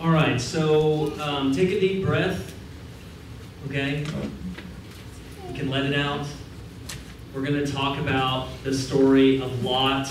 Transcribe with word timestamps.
All 0.00 0.08
right, 0.08 0.40
so 0.40 1.12
um, 1.20 1.52
take 1.52 1.68
a 1.68 1.78
deep 1.78 2.06
breath. 2.06 2.54
Okay? 3.66 3.98
You 5.46 5.54
can 5.54 5.68
let 5.68 5.84
it 5.84 5.94
out. 5.94 6.26
We're 7.34 7.42
going 7.42 7.62
to 7.62 7.70
talk 7.70 7.98
about 7.98 8.48
the 8.64 8.72
story 8.72 9.42
of 9.42 9.62
Lot. 9.62 10.10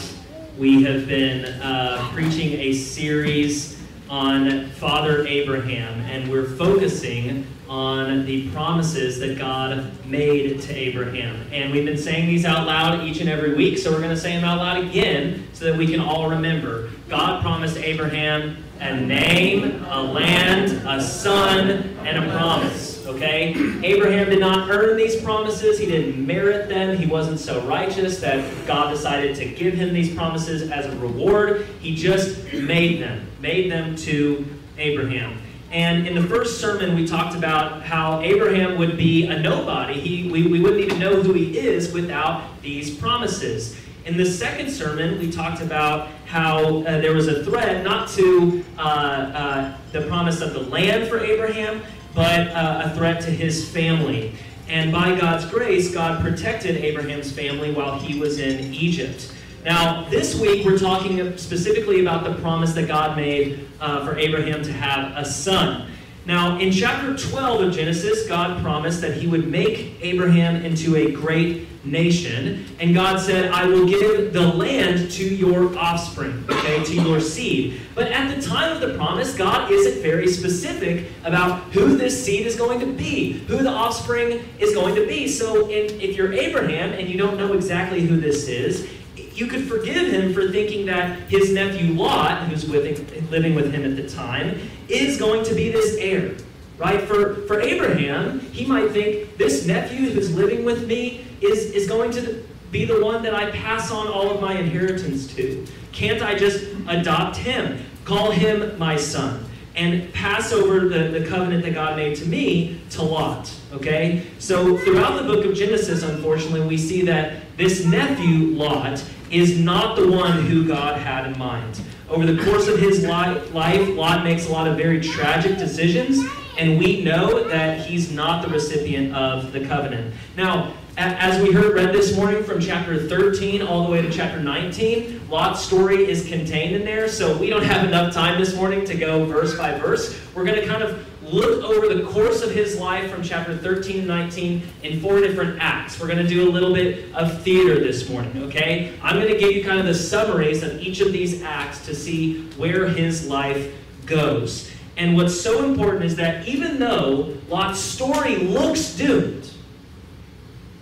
We 0.59 0.83
have 0.83 1.07
been 1.07 1.43
uh, 1.59 2.07
preaching 2.13 2.53
a 2.59 2.71
series 2.71 3.81
on 4.11 4.69
Father 4.73 5.25
Abraham, 5.25 6.01
and 6.01 6.29
we're 6.29 6.45
focusing 6.45 7.47
on 7.67 8.27
the 8.27 8.47
promises 8.51 9.19
that 9.21 9.39
God 9.39 9.91
made 10.05 10.61
to 10.61 10.71
Abraham. 10.75 11.47
And 11.51 11.71
we've 11.71 11.85
been 11.85 11.97
saying 11.97 12.27
these 12.27 12.45
out 12.45 12.67
loud 12.67 13.07
each 13.07 13.21
and 13.21 13.29
every 13.29 13.55
week, 13.55 13.79
so 13.79 13.91
we're 13.91 14.01
going 14.01 14.11
to 14.11 14.21
say 14.21 14.33
them 14.33 14.43
out 14.43 14.59
loud 14.59 14.85
again 14.85 15.47
so 15.53 15.65
that 15.65 15.75
we 15.75 15.87
can 15.87 15.99
all 15.99 16.29
remember. 16.29 16.91
God 17.07 17.41
promised 17.41 17.77
Abraham 17.77 18.63
a 18.79 18.95
name, 18.99 19.83
a 19.85 20.01
land, 20.01 20.71
a 20.87 21.01
son, 21.01 21.69
and 22.05 22.17
a 22.23 22.37
promise. 22.37 23.05
Okay? 23.05 23.49
Abraham 23.83 24.29
did 24.29 24.39
not 24.39 24.69
earn 24.69 24.95
these 24.95 25.21
promises. 25.21 25.77
He 25.79 25.85
didn't 25.85 26.25
merit 26.25 26.69
them. 26.69 26.95
He 26.95 27.05
wasn't 27.05 27.39
so 27.39 27.59
righteous 27.61 28.19
that 28.21 28.67
God 28.67 28.91
decided 28.91 29.35
to 29.37 29.45
give 29.45 29.73
him 29.73 29.93
these 29.93 30.13
promises 30.13 30.71
as 30.71 30.85
a 30.85 30.95
reward. 30.97 31.67
He 31.79 31.95
just 31.95 32.53
made 32.53 33.01
them, 33.01 33.25
made 33.41 33.71
them 33.71 33.95
to 33.97 34.45
Abraham. 34.77 35.37
And 35.71 36.07
in 36.07 36.15
the 36.15 36.23
first 36.23 36.59
sermon, 36.59 36.95
we 36.95 37.05
talked 37.05 37.35
about 37.35 37.83
how 37.83 38.21
Abraham 38.21 38.77
would 38.79 38.97
be 38.97 39.27
a 39.27 39.39
nobody. 39.39 39.99
He, 39.99 40.31
we, 40.31 40.47
we 40.47 40.59
wouldn't 40.59 40.81
even 40.81 40.99
know 40.99 41.21
who 41.21 41.33
he 41.33 41.59
is 41.59 41.93
without 41.93 42.61
these 42.61 42.95
promises. 42.95 43.79
In 44.05 44.17
the 44.17 44.25
second 44.25 44.71
sermon, 44.71 45.19
we 45.19 45.31
talked 45.31 45.61
about 45.61 46.07
how 46.25 46.83
uh, 46.83 47.01
there 47.01 47.13
was 47.13 47.27
a 47.27 47.43
threat 47.43 47.83
not 47.83 48.09
to 48.09 48.63
uh, 48.77 48.81
uh, 48.81 49.77
the 49.91 50.01
promise 50.01 50.41
of 50.41 50.53
the 50.53 50.61
land 50.61 51.09
for 51.09 51.19
Abraham, 51.19 51.81
but 52.15 52.47
uh, 52.49 52.83
a 52.85 52.95
threat 52.95 53.21
to 53.21 53.29
his 53.29 53.69
family. 53.69 54.33
And 54.67 54.91
by 54.91 55.19
God's 55.19 55.45
grace, 55.45 55.93
God 55.93 56.21
protected 56.21 56.77
Abraham's 56.77 57.31
family 57.31 57.73
while 57.73 57.99
he 57.99 58.19
was 58.19 58.39
in 58.39 58.73
Egypt. 58.73 59.33
Now, 59.65 60.07
this 60.09 60.39
week 60.39 60.65
we're 60.65 60.77
talking 60.77 61.37
specifically 61.37 61.99
about 61.99 62.23
the 62.23 62.35
promise 62.41 62.73
that 62.73 62.87
God 62.87 63.17
made 63.17 63.67
uh, 63.81 64.05
for 64.05 64.17
Abraham 64.17 64.63
to 64.63 64.71
have 64.71 65.17
a 65.17 65.25
son. 65.25 65.91
Now, 66.25 66.59
in 66.59 66.71
chapter 66.71 67.17
12 67.17 67.61
of 67.61 67.73
Genesis, 67.73 68.27
God 68.27 68.61
promised 68.61 69.01
that 69.01 69.17
he 69.17 69.27
would 69.27 69.47
make 69.47 69.95
Abraham 70.01 70.63
into 70.63 70.95
a 70.95 71.11
great 71.11 71.67
nation. 71.83 72.65
And 72.79 72.93
God 72.93 73.19
said, 73.19 73.51
I 73.51 73.65
will 73.65 73.87
give 73.87 74.33
the 74.33 74.47
land 74.47 75.11
to 75.11 75.23
your 75.23 75.77
offspring, 75.77 76.43
okay, 76.49 76.83
to 76.83 76.93
your 76.93 77.19
seed. 77.21 77.79
But 77.95 78.11
at 78.11 78.35
the 78.35 78.41
time 78.41 78.71
of 78.71 78.81
the 78.81 78.95
promise, 78.95 79.35
God 79.35 79.71
isn't 79.71 80.01
very 80.01 80.27
specific 80.27 81.07
about 81.23 81.61
who 81.71 81.95
this 81.95 82.23
seed 82.23 82.45
is 82.45 82.55
going 82.55 82.79
to 82.81 82.85
be, 82.85 83.33
who 83.47 83.57
the 83.57 83.69
offspring 83.69 84.43
is 84.59 84.73
going 84.73 84.95
to 84.95 85.07
be. 85.07 85.27
So 85.27 85.69
in, 85.69 85.99
if 86.01 86.17
you're 86.17 86.33
Abraham 86.33 86.93
and 86.93 87.07
you 87.07 87.17
don't 87.17 87.37
know 87.37 87.53
exactly 87.53 88.01
who 88.01 88.17
this 88.17 88.47
is, 88.47 88.89
you 89.33 89.47
could 89.47 89.67
forgive 89.67 90.11
him 90.11 90.33
for 90.33 90.51
thinking 90.51 90.85
that 90.87 91.17
his 91.29 91.53
nephew 91.53 91.93
Lot, 91.93 92.47
who's 92.47 92.67
living, 92.67 93.07
living 93.29 93.55
with 93.55 93.73
him 93.73 93.85
at 93.85 93.95
the 93.95 94.07
time, 94.09 94.59
is 94.89 95.17
going 95.17 95.45
to 95.45 95.55
be 95.55 95.69
this 95.69 95.95
heir. 95.97 96.35
Right? 96.77 97.01
For, 97.01 97.35
for 97.47 97.59
Abraham, 97.59 98.39
he 98.39 98.65
might 98.65 98.91
think 98.91 99.37
this 99.37 99.65
nephew 99.65 100.11
who's 100.11 100.33
living 100.33 100.63
with 100.63 100.87
me 100.87 101.25
is, 101.41 101.71
is 101.71 101.87
going 101.87 102.11
to 102.11 102.43
be 102.71 102.85
the 102.85 103.03
one 103.03 103.23
that 103.23 103.33
I 103.33 103.51
pass 103.51 103.91
on 103.91 104.07
all 104.07 104.29
of 104.29 104.41
my 104.41 104.57
inheritance 104.57 105.33
to. 105.35 105.65
Can't 105.91 106.21
I 106.21 106.35
just 106.35 106.65
adopt 106.87 107.37
him? 107.37 107.83
Call 108.05 108.31
him 108.31 108.77
my 108.77 108.95
son 108.95 109.45
and 109.75 110.11
pass 110.13 110.51
over 110.51 110.89
the, 110.89 111.19
the 111.19 111.25
covenant 111.27 111.63
that 111.63 111.73
God 111.73 111.95
made 111.95 112.15
to 112.17 112.25
me 112.25 112.81
to 112.91 113.01
Lot. 113.01 113.51
Okay? 113.71 114.25
So 114.37 114.77
throughout 114.77 115.21
the 115.21 115.23
book 115.23 115.45
of 115.45 115.55
Genesis, 115.55 116.03
unfortunately, 116.03 116.67
we 116.67 116.77
see 116.77 117.03
that 117.03 117.43
this 117.55 117.85
nephew, 117.85 118.55
Lot, 118.55 119.03
is 119.31 119.57
not 119.57 119.95
the 119.95 120.11
one 120.11 120.45
who 120.45 120.67
God 120.67 120.99
had 120.99 121.27
in 121.27 121.37
mind. 121.37 121.79
Over 122.09 122.25
the 122.25 122.43
course 122.43 122.67
of 122.67 122.79
his 122.79 123.05
life, 123.05 123.53
Lot 123.53 124.23
makes 124.23 124.47
a 124.47 124.51
lot 124.51 124.67
of 124.67 124.75
very 124.75 124.99
tragic 124.99 125.57
decisions, 125.57 126.27
and 126.57 126.77
we 126.77 127.03
know 127.03 127.47
that 127.47 127.85
he's 127.85 128.11
not 128.11 128.41
the 128.41 128.49
recipient 128.49 129.15
of 129.15 129.53
the 129.53 129.65
covenant. 129.65 130.13
Now, 130.35 130.73
as 130.97 131.41
we 131.41 131.51
heard 131.51 131.73
read 131.73 131.93
this 131.93 132.15
morning 132.15 132.43
from 132.43 132.59
chapter 132.59 133.07
13 133.07 133.61
all 133.61 133.85
the 133.85 133.91
way 133.91 134.01
to 134.01 134.11
chapter 134.11 134.39
19, 134.39 135.29
Lot's 135.29 135.63
story 135.63 136.09
is 136.09 136.27
contained 136.27 136.75
in 136.75 136.83
there, 136.83 137.07
so 137.07 137.37
we 137.37 137.49
don't 137.49 137.63
have 137.63 137.87
enough 137.87 138.13
time 138.13 138.39
this 138.39 138.55
morning 138.55 138.85
to 138.85 138.95
go 138.95 139.25
verse 139.25 139.55
by 139.55 139.77
verse. 139.77 140.19
We're 140.35 140.45
going 140.45 140.59
to 140.59 140.67
kind 140.67 140.83
of 140.83 141.05
look 141.23 141.63
over 141.63 141.93
the 141.93 142.03
course 142.07 142.41
of 142.41 142.51
his 142.51 142.79
life 142.79 143.11
from 143.11 143.21
chapter 143.21 143.55
13 143.55 144.01
to 144.01 144.07
19 144.07 144.67
in 144.83 144.99
four 144.99 145.19
different 145.19 145.59
acts. 145.61 145.99
We're 145.99 146.07
going 146.07 146.19
to 146.19 146.27
do 146.27 146.49
a 146.49 146.51
little 146.51 146.73
bit 146.73 147.13
of 147.13 147.41
theater 147.43 147.79
this 147.79 148.09
morning, 148.09 148.43
okay? 148.43 148.97
I'm 149.01 149.15
going 149.17 149.31
to 149.31 149.37
give 149.37 149.51
you 149.51 149.63
kind 149.63 149.79
of 149.79 149.85
the 149.85 149.93
summaries 149.93 150.63
of 150.63 150.81
each 150.81 151.01
of 151.01 151.11
these 151.11 151.43
acts 151.43 151.85
to 151.85 151.95
see 151.95 152.43
where 152.57 152.87
his 152.87 153.27
life 153.27 153.73
goes. 154.05 154.71
And 154.97 155.15
what's 155.15 155.39
so 155.39 155.63
important 155.63 156.03
is 156.03 156.15
that 156.17 156.47
even 156.47 156.79
though 156.79 157.37
Lot's 157.47 157.79
story 157.79 158.37
looks 158.37 158.95
doomed, 158.95 159.51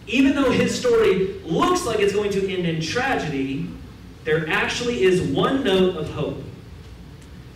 even 0.08 0.36
though 0.36 0.52
his 0.52 0.78
story 0.78 1.40
looks 1.44 1.86
like 1.86 2.00
it's 2.00 2.14
going 2.14 2.32
to 2.32 2.54
end 2.54 2.66
in 2.66 2.82
tragedy, 2.82 3.70
there 4.24 4.50
actually 4.50 5.04
is 5.04 5.22
one 5.22 5.64
note 5.64 5.98
of 5.98 6.10
hope. 6.12 6.42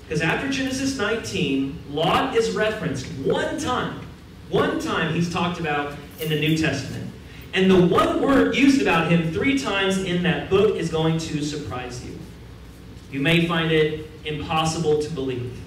Because 0.03 0.21
after 0.21 0.49
Genesis 0.49 0.97
19, 0.97 1.79
Lot 1.91 2.35
is 2.35 2.51
referenced 2.51 3.07
one 3.23 3.57
time. 3.57 4.01
One 4.49 4.79
time 4.79 5.13
he's 5.13 5.31
talked 5.31 5.59
about 5.59 5.97
in 6.19 6.29
the 6.29 6.39
New 6.39 6.57
Testament. 6.57 7.09
And 7.53 7.71
the 7.71 7.85
one 7.85 8.21
word 8.21 8.55
used 8.55 8.81
about 8.81 9.11
him 9.11 9.31
three 9.31 9.57
times 9.57 9.97
in 9.97 10.23
that 10.23 10.49
book 10.49 10.75
is 10.75 10.89
going 10.89 11.17
to 11.19 11.41
surprise 11.41 12.05
you. 12.05 12.17
You 13.11 13.21
may 13.21 13.47
find 13.47 13.71
it 13.71 14.09
impossible 14.25 15.01
to 15.01 15.09
believe. 15.11 15.57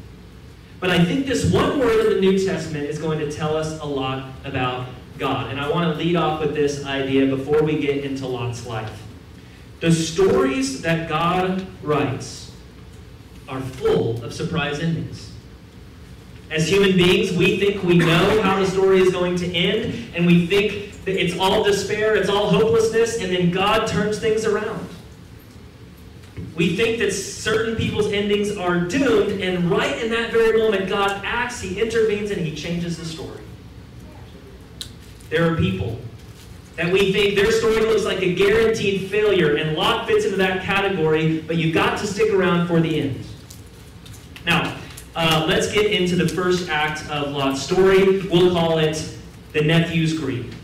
But 0.84 1.00
I 1.00 1.02
think 1.02 1.24
this 1.24 1.50
one 1.50 1.78
word 1.78 2.08
in 2.08 2.12
the 2.12 2.20
New 2.20 2.38
Testament 2.44 2.84
is 2.84 2.98
going 2.98 3.18
to 3.18 3.32
tell 3.32 3.56
us 3.56 3.80
a 3.80 3.86
lot 3.86 4.34
about 4.44 4.86
God. 5.16 5.50
And 5.50 5.58
I 5.58 5.70
want 5.70 5.90
to 5.90 5.98
lead 5.98 6.14
off 6.14 6.40
with 6.40 6.54
this 6.54 6.84
idea 6.84 7.34
before 7.34 7.62
we 7.62 7.80
get 7.80 8.04
into 8.04 8.26
Lot's 8.26 8.66
life. 8.66 9.02
The 9.80 9.90
stories 9.90 10.82
that 10.82 11.08
God 11.08 11.66
writes 11.82 12.52
are 13.48 13.62
full 13.62 14.22
of 14.22 14.34
surprise 14.34 14.80
endings. 14.80 15.32
As 16.50 16.68
human 16.68 16.98
beings, 16.98 17.34
we 17.34 17.58
think 17.58 17.82
we 17.82 17.96
know 17.96 18.42
how 18.42 18.60
the 18.60 18.66
story 18.66 19.00
is 19.00 19.10
going 19.10 19.36
to 19.36 19.46
end, 19.54 20.14
and 20.14 20.26
we 20.26 20.46
think 20.46 21.02
that 21.06 21.18
it's 21.18 21.38
all 21.38 21.64
despair, 21.64 22.14
it's 22.14 22.28
all 22.28 22.50
hopelessness, 22.50 23.22
and 23.22 23.34
then 23.34 23.50
God 23.50 23.86
turns 23.86 24.18
things 24.18 24.44
around. 24.44 24.86
We 26.56 26.76
think 26.76 26.98
that 27.00 27.12
certain 27.12 27.74
people's 27.74 28.12
endings 28.12 28.56
are 28.56 28.80
doomed, 28.80 29.40
and 29.40 29.70
right 29.70 30.00
in 30.02 30.10
that 30.10 30.30
very 30.30 30.56
moment, 30.56 30.88
God 30.88 31.20
acts, 31.24 31.60
He 31.60 31.80
intervenes, 31.80 32.30
and 32.30 32.46
He 32.46 32.54
changes 32.54 32.96
the 32.96 33.04
story. 33.04 33.40
There 35.30 35.52
are 35.52 35.56
people 35.56 35.98
that 36.76 36.92
we 36.92 37.12
think 37.12 37.34
their 37.34 37.50
story 37.50 37.80
looks 37.80 38.04
like 38.04 38.22
a 38.22 38.34
guaranteed 38.34 39.10
failure, 39.10 39.56
and 39.56 39.76
Lot 39.76 40.06
fits 40.06 40.24
into 40.24 40.36
that 40.36 40.62
category, 40.62 41.40
but 41.40 41.56
you've 41.56 41.74
got 41.74 41.98
to 41.98 42.06
stick 42.06 42.32
around 42.32 42.68
for 42.68 42.80
the 42.80 43.00
end. 43.00 43.24
Now, 44.46 44.76
uh, 45.16 45.44
let's 45.48 45.72
get 45.72 45.86
into 45.90 46.16
the 46.16 46.28
first 46.28 46.68
act 46.68 47.08
of 47.08 47.32
Lot's 47.32 47.62
story. 47.62 48.20
We'll 48.28 48.52
call 48.52 48.78
it 48.78 49.16
the 49.52 49.62
nephew's 49.62 50.18
greed. 50.18 50.54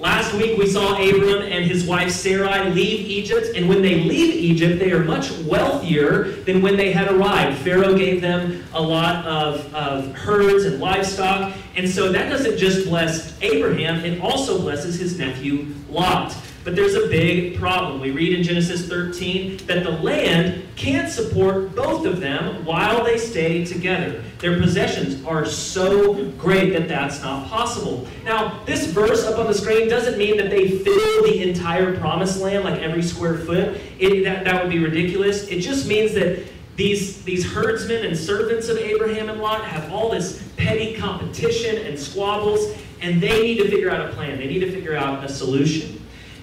Last 0.00 0.32
week 0.32 0.56
we 0.56 0.66
saw 0.66 0.94
Abram 0.94 1.42
and 1.42 1.62
his 1.66 1.84
wife 1.84 2.10
Sarai 2.10 2.70
leave 2.70 3.06
Egypt, 3.06 3.48
and 3.54 3.68
when 3.68 3.82
they 3.82 3.96
leave 3.96 4.34
Egypt, 4.34 4.78
they 4.78 4.92
are 4.92 5.04
much 5.04 5.30
wealthier 5.40 6.30
than 6.46 6.62
when 6.62 6.78
they 6.78 6.90
had 6.90 7.12
arrived. 7.12 7.58
Pharaoh 7.58 7.94
gave 7.94 8.22
them 8.22 8.64
a 8.72 8.80
lot 8.80 9.26
of, 9.26 9.74
of 9.74 10.14
herds 10.14 10.64
and 10.64 10.80
livestock, 10.80 11.54
and 11.76 11.86
so 11.86 12.10
that 12.12 12.30
doesn't 12.30 12.56
just 12.56 12.86
bless 12.86 13.38
Abraham, 13.42 14.02
it 14.02 14.22
also 14.22 14.58
blesses 14.58 14.98
his 14.98 15.18
nephew 15.18 15.66
Lot. 15.90 16.34
But 16.62 16.76
there's 16.76 16.94
a 16.94 17.08
big 17.08 17.58
problem. 17.58 18.00
We 18.00 18.10
read 18.10 18.34
in 18.34 18.42
Genesis 18.42 18.86
13 18.86 19.58
that 19.66 19.82
the 19.82 19.90
land 19.90 20.62
can't 20.76 21.10
support 21.10 21.74
both 21.74 22.04
of 22.04 22.20
them 22.20 22.64
while 22.66 23.02
they 23.02 23.16
stay 23.16 23.64
together. 23.64 24.22
Their 24.40 24.60
possessions 24.60 25.24
are 25.24 25.46
so 25.46 26.30
great 26.32 26.74
that 26.74 26.86
that's 26.86 27.22
not 27.22 27.48
possible. 27.48 28.06
Now, 28.24 28.62
this 28.66 28.86
verse 28.86 29.24
up 29.24 29.38
on 29.38 29.46
the 29.46 29.54
screen 29.54 29.88
doesn't 29.88 30.18
mean 30.18 30.36
that 30.36 30.50
they 30.50 30.78
fill 30.78 31.22
the 31.22 31.48
entire 31.48 31.98
promised 31.98 32.40
land, 32.40 32.64
like 32.64 32.80
every 32.80 33.02
square 33.02 33.38
foot. 33.38 33.80
It, 33.98 34.24
that, 34.24 34.44
that 34.44 34.62
would 34.62 34.70
be 34.70 34.80
ridiculous. 34.80 35.48
It 35.48 35.60
just 35.60 35.88
means 35.88 36.12
that 36.14 36.44
these, 36.76 37.22
these 37.24 37.44
herdsmen 37.44 38.04
and 38.04 38.16
servants 38.16 38.68
of 38.68 38.76
Abraham 38.76 39.30
and 39.30 39.40
Lot 39.40 39.64
have 39.64 39.90
all 39.92 40.10
this 40.10 40.42
petty 40.56 40.94
competition 40.94 41.86
and 41.86 41.98
squabbles, 41.98 42.74
and 43.00 43.20
they 43.20 43.42
need 43.42 43.58
to 43.58 43.70
figure 43.70 43.90
out 43.90 44.10
a 44.10 44.12
plan. 44.12 44.38
They 44.38 44.46
need 44.46 44.60
to 44.60 44.70
figure 44.70 44.96
out 44.96 45.24
a 45.24 45.28
solution. 45.28 45.99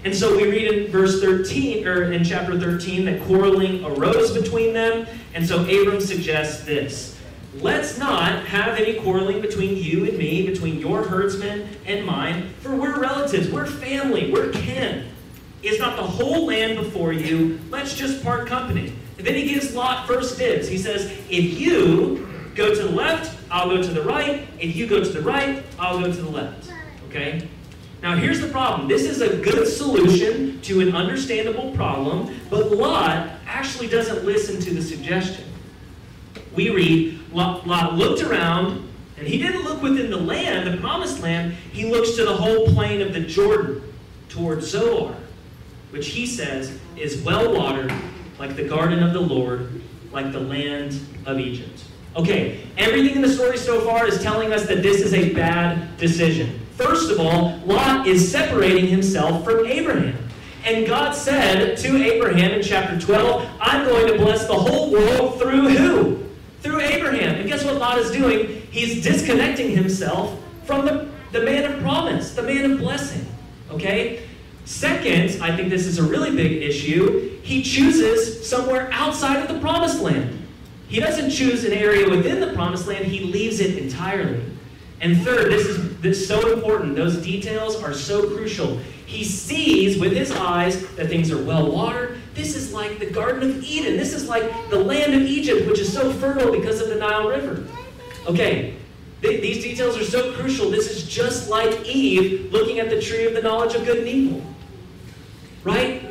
And 0.07 0.15
so 0.15 0.38
we 0.38 0.50
read 0.50 0.71
in 0.71 0.89
verse 0.89 1.19
13, 1.19 1.86
or 1.86 2.13
in 2.13 2.24
chapter 2.24 2.57
13, 2.57 3.04
that 3.04 3.21
quarreling 3.24 3.83
arose 3.83 4.31
between 4.31 4.71
them. 4.71 5.06
And 5.33 5.45
so 5.45 5.63
Abram 5.63 6.00
suggests 6.00 6.63
this 6.63 7.19
Let's 7.56 7.98
not 7.98 8.45
have 8.45 8.80
any 8.80 9.01
quarreling 9.01 9.42
between 9.42 9.75
you 9.75 10.06
and 10.06 10.18
me, 10.18 10.45
between 10.48 10.80
your 10.80 11.04
herdsmen 11.04 11.68
and 11.86 12.06
mine, 12.06 12.54
for 12.62 12.74
we're 12.74 12.98
relatives, 12.98 13.51
we're 13.51 13.65
family, 13.65 14.31
we're 14.31 14.50
kin. 14.54 15.09
Is 15.62 15.77
not 15.77 15.98
the 15.98 16.04
whole 16.04 16.45
land 16.45 16.77
before 16.77 17.12
you? 17.12 17.60
Let's 17.69 17.94
just 17.94 18.24
part 18.24 18.48
company. 18.48 18.94
And 19.18 19.27
then 19.27 19.36
he 19.36 19.45
gives 19.45 19.75
Lot 19.75 20.07
first 20.07 20.38
dibs. 20.38 20.69
He 20.69 20.77
says, 20.77 21.12
If 21.30 21.60
you 21.60 22.30
go 22.56 22.74
to 22.74 22.81
the 22.81 22.92
left, 22.92 23.38
I'll 23.51 23.68
go 23.68 23.83
to 23.83 23.92
the 23.92 24.03
right. 24.03 24.48
If 24.57 24.74
you 24.74 24.88
go 24.88 25.03
to 25.03 25.10
the 25.10 25.21
right, 25.21 25.65
I'll 25.77 26.00
go 26.00 26.10
to 26.10 26.21
the 26.21 26.30
left. 26.30 26.71
Okay? 27.10 27.50
Now, 28.07 28.15
here's 28.15 28.39
the 28.39 28.48
problem. 28.48 28.88
This 28.88 29.04
is 29.04 29.19
a 29.19 29.36
good 29.36 29.68
solution 29.68 30.62
to 30.62 30.80
an 30.80 30.95
understandable 30.95 31.71
problem, 31.71 32.33
but 32.50 32.71
Lot 32.71 33.31
actually 33.45 33.89
doesn't 33.89 34.24
listen 34.24 34.62
to 34.62 34.74
the 34.74 34.81
suggestion. 34.81 35.44
We 36.56 36.69
read, 36.69 37.19
Lot, 37.33 37.68
Lot 37.68 37.95
looked 37.95 38.24
around, 38.24 38.89
and 39.18 39.27
he 39.27 39.38
didn't 39.38 39.63
look 39.63 39.81
within 39.81 40.09
the 40.09 40.15
land, 40.15 40.74
the 40.74 40.77
promised 40.77 41.19
land. 41.19 41.56
He 41.74 41.92
looks 41.92 42.15
to 42.15 42.24
the 42.24 42.33
whole 42.33 42.68
plain 42.68 43.01
of 43.01 43.12
the 43.12 43.19
Jordan 43.19 43.83
toward 44.30 44.63
Zoar, 44.63 45.13
which 45.89 46.07
he 46.07 46.25
says 46.25 46.80
is 46.95 47.21
well 47.24 47.53
watered, 47.53 47.92
like 48.39 48.56
the 48.56 48.69
garden 48.69 49.03
of 49.03 49.12
the 49.12 49.19
Lord, 49.19 49.81
like 50.13 50.31
the 50.31 50.39
land 50.39 50.98
of 51.25 51.42
Egypt. 51.42 51.83
Okay, 52.17 52.63
everything 52.79 53.15
in 53.15 53.21
the 53.21 53.29
story 53.29 53.57
so 53.59 53.79
far 53.81 54.07
is 54.07 54.21
telling 54.23 54.51
us 54.51 54.67
that 54.67 54.81
this 54.81 55.01
is 55.01 55.13
a 55.13 55.33
bad 55.33 55.97
decision. 55.97 56.59
First 56.75 57.11
of 57.11 57.19
all, 57.19 57.57
Lot 57.65 58.07
is 58.07 58.31
separating 58.31 58.87
himself 58.87 59.43
from 59.43 59.67
Abraham. 59.67 60.17
And 60.65 60.87
God 60.87 61.13
said 61.13 61.77
to 61.77 62.03
Abraham 62.03 62.51
in 62.51 62.63
chapter 62.63 62.99
12, 62.99 63.47
I'm 63.61 63.85
going 63.85 64.07
to 64.07 64.17
bless 64.17 64.47
the 64.47 64.55
whole 64.55 64.91
world 64.91 65.39
through 65.39 65.69
who? 65.69 66.23
Through 66.61 66.81
Abraham. 66.81 67.35
And 67.35 67.47
guess 67.47 67.63
what 67.63 67.75
Lot 67.75 67.99
is 67.99 68.11
doing? 68.11 68.63
He's 68.71 69.03
disconnecting 69.03 69.69
himself 69.69 70.39
from 70.65 70.85
the, 70.85 71.09
the 71.31 71.41
man 71.41 71.71
of 71.71 71.79
promise, 71.81 72.33
the 72.33 72.43
man 72.43 72.71
of 72.71 72.79
blessing. 72.79 73.25
Okay? 73.69 74.27
Second, 74.65 75.41
I 75.41 75.55
think 75.55 75.69
this 75.69 75.85
is 75.85 75.99
a 75.99 76.03
really 76.03 76.35
big 76.35 76.63
issue. 76.63 77.39
He 77.43 77.61
chooses 77.61 78.49
somewhere 78.49 78.89
outside 78.91 79.37
of 79.37 79.47
the 79.47 79.61
promised 79.61 80.01
land. 80.01 80.37
He 80.88 81.00
doesn't 81.00 81.31
choose 81.31 81.63
an 81.66 81.74
area 81.74 82.10
within 82.10 82.39
the 82.39 82.54
promised 82.54 82.88
land, 82.88 83.06
he 83.06 83.19
leaves 83.19 83.60
it 83.60 83.78
entirely. 83.78 84.42
And 85.00 85.22
third, 85.22 85.51
this 85.51 85.68
is, 85.68 85.98
this 86.00 86.22
is 86.22 86.28
so 86.28 86.54
important. 86.54 86.95
Those 86.95 87.18
details 87.18 87.81
are 87.84 87.94
so 87.94 88.30
crucial. 88.36 88.78
He 89.06 89.24
sees 89.24 90.00
with 90.00 90.13
his 90.13 90.31
eyes 90.31 90.88
that 90.95 91.07
things 91.07 91.31
are 91.31 91.44
well 91.44 91.72
watered. 91.72 92.18
This 92.34 92.56
is 92.56 92.74
like 92.74 93.00
the 93.00 93.06
Garden 93.06 93.50
of 93.50 93.63
Eden. 93.63 93.95
This 93.95 94.13
is 94.13 94.28
like 94.28 94.51
the 94.69 94.80
land 94.80 95.13
of 95.13 95.22
Egypt, 95.22 95.68
which 95.68 95.80
is 95.80 95.92
so 95.92 96.12
fertile 96.13 96.51
because 96.51 96.81
of 96.81 96.89
the 96.89 96.95
Nile 96.95 97.28
River. 97.28 97.63
Okay, 98.25 98.75
th- 99.22 99.42
these 99.42 99.63
details 99.63 99.98
are 99.98 100.04
so 100.04 100.34
crucial. 100.34 100.69
This 100.69 100.89
is 100.89 101.07
just 101.07 101.50
like 101.50 101.86
Eve 101.86 102.51
looking 102.51 102.80
at 102.80 102.89
the 102.89 103.01
tree 103.01 103.25
of 103.25 103.34
the 103.34 103.42
knowledge 103.42 103.75
of 103.75 103.86
good 103.86 104.00
and 104.00 104.07
evil. 104.07 104.42
Right? 105.67 106.01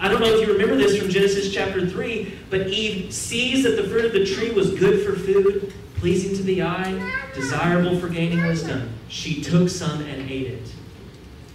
I 0.00 0.08
don't 0.08 0.18
know 0.20 0.26
if 0.26 0.44
you 0.44 0.52
remember 0.52 0.74
this 0.74 0.98
from 0.98 1.08
Genesis 1.08 1.54
chapter 1.54 1.86
3, 1.86 2.38
but 2.50 2.66
Eve 2.66 3.14
sees 3.14 3.62
that 3.62 3.76
the 3.76 3.84
fruit 3.84 4.04
of 4.04 4.12
the 4.12 4.26
tree 4.26 4.50
was 4.50 4.74
good 4.74 5.06
for 5.06 5.12
food, 5.12 5.72
pleasing 5.94 6.36
to 6.36 6.42
the 6.42 6.64
eye, 6.64 7.22
desirable 7.32 8.00
for 8.00 8.08
gaining 8.08 8.44
wisdom. 8.44 8.88
She 9.08 9.40
took 9.40 9.68
some 9.68 10.02
and 10.02 10.28
ate 10.28 10.48
it. 10.48 10.72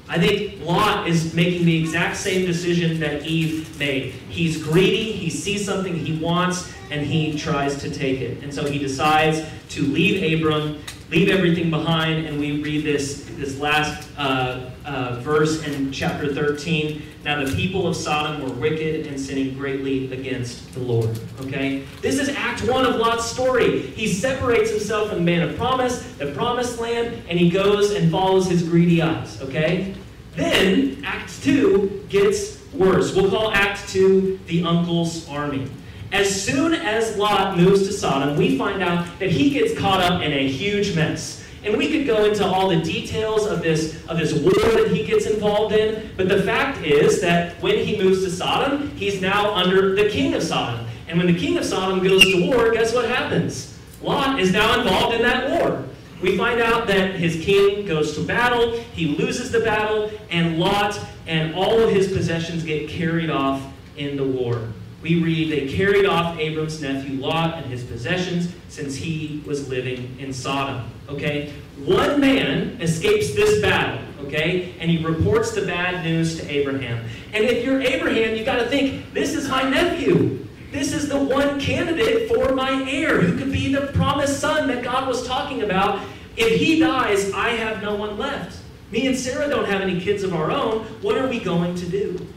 I 0.08 0.18
think 0.18 0.62
Lot 0.66 1.10
is 1.10 1.34
making 1.34 1.66
the 1.66 1.78
exact 1.78 2.16
same 2.16 2.46
decision 2.46 3.02
that 3.02 3.26
Eve 3.26 3.78
made. 3.78 4.14
He's 4.30 4.64
greedy, 4.64 5.12
he 5.12 5.30
sees 5.30 5.66
something 5.66 5.94
he 5.94 6.18
wants, 6.24 6.74
and 6.90 7.06
he 7.06 7.38
tries 7.38 7.82
to 7.82 7.90
take 7.90 8.22
it. 8.22 8.42
And 8.44 8.54
so 8.54 8.66
he 8.66 8.80
decides 8.80 9.46
to 9.72 9.82
leave 9.84 10.40
Abram, 10.40 10.82
leave 11.12 11.28
everything 11.28 11.70
behind, 11.70 12.26
and 12.26 12.40
we 12.40 12.62
read 12.62 12.86
this, 12.86 13.26
this 13.32 13.60
last 13.60 14.08
uh, 14.18 14.72
uh, 14.86 15.20
verse 15.20 15.62
in 15.68 15.92
chapter 15.92 16.34
13. 16.34 17.04
Now 17.26 17.44
the 17.44 17.54
people 17.54 17.86
of 17.86 17.98
Sodom 17.98 18.42
were 18.42 18.56
wicked 18.56 19.08
and 19.08 19.20
sinning 19.20 19.58
greatly 19.58 20.12
against 20.14 20.74
the 20.74 20.80
Lord. 20.80 21.20
Okay? 21.42 21.84
This 22.02 22.18
is 22.18 22.30
Act 22.30 22.64
1 22.64 22.86
of 22.86 22.96
Lot's 22.96 23.26
story. 23.26 23.82
He 23.82 24.12
separates 24.12 24.70
himself 24.70 25.10
from 25.10 25.20
the 25.20 25.24
man 25.26 25.48
of 25.48 25.58
promise, 25.58 26.02
the 26.14 26.32
promised 26.32 26.80
land, 26.80 27.22
and 27.28 27.38
he 27.38 27.50
goes 27.50 27.92
and 27.92 28.10
follows 28.10 28.50
his 28.50 28.64
greedy 28.64 29.02
eyes. 29.02 29.42
Okay? 29.42 29.94
Then 30.38 31.04
Act 31.04 31.44
2 31.44 32.06
gets 32.08 32.58
worse. 32.72 33.14
We'll 33.14 33.30
call 33.30 33.52
Act 33.52 33.90
2 33.90 34.40
the 34.48 34.64
uncle's 34.64 35.28
army. 35.28 35.70
As 36.12 36.44
soon 36.44 36.74
as 36.74 37.16
Lot 37.16 37.58
moves 37.58 37.88
to 37.88 37.94
Sodom, 37.94 38.36
we 38.36 38.58
find 38.58 38.84
out 38.84 39.08
that 39.20 39.32
he 39.32 39.50
gets 39.50 39.78
caught 39.80 40.02
up 40.02 40.22
in 40.22 40.34
a 40.34 40.48
huge 40.48 40.94
mess. 40.94 41.42
And 41.64 41.78
we 41.78 41.90
could 41.90 42.06
go 42.06 42.26
into 42.26 42.46
all 42.46 42.68
the 42.68 42.82
details 42.82 43.48
of 43.48 43.62
this, 43.62 44.04
of 44.08 44.18
this 44.18 44.34
war 44.34 44.52
that 44.52 44.92
he 44.92 45.06
gets 45.06 45.26
involved 45.26 45.74
in, 45.74 46.10
but 46.18 46.28
the 46.28 46.44
fact 46.44 46.84
is 46.84 47.22
that 47.22 47.54
when 47.62 47.78
he 47.86 47.98
moves 47.98 48.26
to 48.26 48.32
Sodom, 48.32 48.90
he's 48.98 49.22
now 49.22 49.54
under 49.54 49.96
the 49.96 50.10
king 50.10 50.34
of 50.34 50.44
Sodom. 50.44 50.86
And 51.08 51.18
when 51.18 51.28
the 51.28 51.40
king 51.40 51.58
of 51.58 51.64
Sodom 51.64 52.04
goes 52.04 52.24
to 52.24 52.48
war, 52.48 52.72
guess 52.72 52.94
what 52.94 53.08
happens? 53.08 53.78
Lot 54.02 54.40
is 54.40 54.52
now 54.52 54.82
involved 54.82 55.16
in 55.16 55.22
that 55.22 55.50
war. 55.52 55.86
We 56.22 56.38
find 56.38 56.60
out 56.62 56.88
that 56.88 57.16
his 57.16 57.44
king 57.44 57.86
goes 57.86 58.16
to 58.16 58.24
battle, 58.24 58.78
he 58.94 59.16
loses 59.16 59.52
the 59.52 59.62
battle, 59.62 60.12
and 60.30 60.60
Lot 60.60 61.00
and 61.26 61.56
all 61.56 61.80
of 61.80 61.90
his 61.90 62.12
possessions 62.12 62.64
get 62.64 62.90
carried 62.90 63.30
off 63.30 63.64
in 63.96 64.18
the 64.18 64.26
war. 64.26 64.68
We 65.02 65.24
read 65.24 65.52
they 65.52 65.74
carried 65.74 66.06
off 66.06 66.38
Abram's 66.38 66.82
nephew 66.82 67.20
Lot 67.20 67.56
and 67.56 67.66
his 67.66 67.84
possessions 67.84 68.54
since 68.70 68.96
he 68.96 69.44
was 69.46 69.68
living 69.68 70.16
in 70.20 70.32
Sodom. 70.32 70.90
Okay? 71.10 71.54
One 71.86 72.20
man 72.20 72.80
escapes 72.80 73.34
this 73.34 73.60
battle, 73.62 74.06
okay? 74.26 74.76
And 74.80 74.92
he 74.92 75.04
reports 75.04 75.52
the 75.52 75.64
bad 75.64 76.04
news 76.06 76.40
to 76.40 76.48
Abraham. 76.50 77.04
And 77.34 77.44
if 77.44 77.66
you're 77.66 77.82
Abraham, 77.82 78.36
you 78.36 78.46
got 78.46 78.58
to 78.58 78.68
think, 78.68 79.12
this 79.14 79.34
is 79.34 79.50
my 79.50 79.68
nephew. 79.68 80.48
This 80.72 80.94
is 80.94 81.10
the 81.10 81.18
one 81.18 81.60
candidate 81.60 82.30
for 82.30 82.54
my 82.54 82.88
heir 82.90 83.20
who 83.20 83.36
could 83.38 83.52
be 83.52 83.74
the 83.74 83.88
promised 83.88 84.40
son 84.40 84.68
that 84.68 84.84
God 84.84 85.08
was 85.08 85.26
talking 85.26 85.64
about. 85.64 86.06
If 86.38 86.60
he 86.60 86.80
dies, 86.80 87.34
I 87.34 87.50
have 87.50 87.82
no 87.82 87.96
one 87.96 88.18
left. 88.18 88.58
Me 88.92 89.08
and 89.08 89.18
Sarah 89.18 89.50
don't 89.50 89.66
have 89.66 89.82
any 89.82 90.00
kids 90.00 90.24
of 90.24 90.34
our 90.34 90.52
own. 90.52 90.84
What 91.02 91.18
are 91.18 91.28
we 91.28 91.40
going 91.40 91.76
to 91.76 91.86
do? 91.88 92.28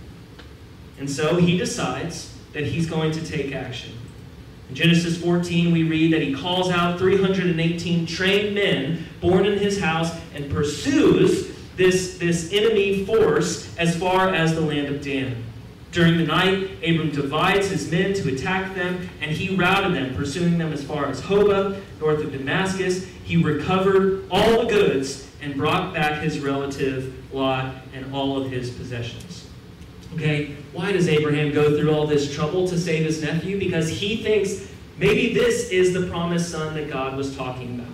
And 0.98 1.10
so 1.10 1.36
he 1.36 1.58
decides 1.58 2.33
that 2.54 2.64
he's 2.64 2.86
going 2.86 3.12
to 3.12 3.24
take 3.24 3.52
action. 3.52 3.92
In 4.70 4.74
Genesis 4.74 5.20
14, 5.20 5.72
we 5.72 5.82
read 5.82 6.12
that 6.14 6.22
he 6.22 6.34
calls 6.34 6.70
out 6.70 6.98
318 6.98 8.06
trained 8.06 8.54
men 8.54 9.04
born 9.20 9.44
in 9.44 9.58
his 9.58 9.78
house 9.78 10.16
and 10.34 10.50
pursues 10.50 11.54
this, 11.76 12.18
this 12.18 12.52
enemy 12.52 13.04
force 13.04 13.76
as 13.76 13.96
far 13.96 14.34
as 14.34 14.54
the 14.54 14.60
land 14.60 14.88
of 14.88 15.02
Dan. 15.02 15.44
During 15.92 16.18
the 16.18 16.24
night, 16.24 16.70
Abram 16.82 17.10
divides 17.10 17.68
his 17.68 17.88
men 17.88 18.14
to 18.14 18.34
attack 18.34 18.74
them, 18.74 19.08
and 19.20 19.30
he 19.30 19.54
routed 19.54 19.94
them, 19.94 20.14
pursuing 20.16 20.58
them 20.58 20.72
as 20.72 20.82
far 20.82 21.06
as 21.06 21.20
Hobah, 21.20 21.80
north 22.00 22.20
of 22.20 22.32
Damascus. 22.32 23.06
He 23.24 23.36
recovered 23.36 24.26
all 24.30 24.62
the 24.62 24.68
goods 24.68 25.28
and 25.40 25.56
brought 25.56 25.94
back 25.94 26.22
his 26.22 26.40
relative 26.40 27.14
Lot 27.32 27.76
and 27.92 28.12
all 28.12 28.36
of 28.40 28.50
his 28.50 28.70
possessions. 28.70 29.33
Okay, 30.14 30.54
why 30.72 30.92
does 30.92 31.08
Abraham 31.08 31.52
go 31.52 31.76
through 31.76 31.92
all 31.92 32.06
this 32.06 32.32
trouble 32.32 32.68
to 32.68 32.78
save 32.78 33.04
his 33.04 33.20
nephew? 33.20 33.58
Because 33.58 33.88
he 33.88 34.22
thinks 34.22 34.68
maybe 34.96 35.34
this 35.34 35.70
is 35.70 35.92
the 35.92 36.06
promised 36.06 36.50
son 36.50 36.74
that 36.74 36.88
God 36.88 37.16
was 37.16 37.36
talking 37.36 37.80
about. 37.80 37.92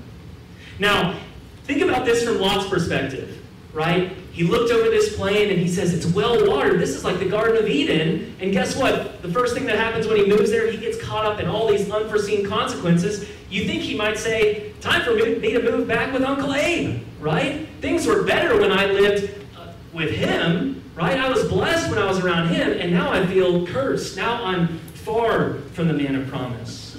Now, 0.78 1.18
think 1.64 1.80
about 1.80 2.04
this 2.04 2.22
from 2.22 2.38
Lot's 2.38 2.68
perspective, 2.68 3.42
right? 3.72 4.12
He 4.32 4.44
looked 4.44 4.70
over 4.70 4.90
this 4.90 5.16
plain 5.16 5.50
and 5.50 5.58
he 5.58 5.68
says, 5.68 5.94
It's 5.94 6.06
well 6.06 6.46
watered. 6.46 6.78
This 6.78 6.90
is 6.90 7.04
like 7.04 7.18
the 7.18 7.28
Garden 7.28 7.56
of 7.56 7.68
Eden. 7.68 8.36
And 8.38 8.52
guess 8.52 8.76
what? 8.76 9.22
The 9.22 9.32
first 9.32 9.54
thing 9.54 9.64
that 9.66 9.76
happens 9.76 10.06
when 10.06 10.18
he 10.18 10.26
moves 10.26 10.50
there, 10.50 10.70
he 10.70 10.76
gets 10.76 11.00
caught 11.02 11.24
up 11.24 11.40
in 11.40 11.48
all 11.48 11.68
these 11.68 11.90
unforeseen 11.90 12.46
consequences. 12.46 13.28
You 13.48 13.64
think 13.64 13.82
he 13.82 13.96
might 13.96 14.18
say, 14.18 14.72
Time 14.80 15.02
for 15.02 15.14
me 15.14 15.52
to 15.52 15.62
move 15.62 15.88
back 15.88 16.12
with 16.12 16.22
Uncle 16.22 16.54
Abe, 16.54 17.02
right? 17.18 17.66
Things 17.80 18.06
were 18.06 18.24
better 18.24 18.60
when 18.60 18.72
I 18.72 18.86
lived 18.86 19.30
uh, 19.58 19.72
with 19.92 20.10
him 20.10 20.79
right? 21.00 21.18
I 21.18 21.30
was 21.30 21.48
blessed 21.48 21.88
when 21.88 21.98
I 21.98 22.06
was 22.06 22.20
around 22.20 22.48
him, 22.48 22.78
and 22.78 22.92
now 22.92 23.10
I 23.10 23.26
feel 23.26 23.66
cursed. 23.66 24.16
Now 24.16 24.44
I'm 24.44 24.78
far 24.78 25.54
from 25.72 25.88
the 25.88 25.94
man 25.94 26.14
of 26.14 26.28
promise. 26.28 26.98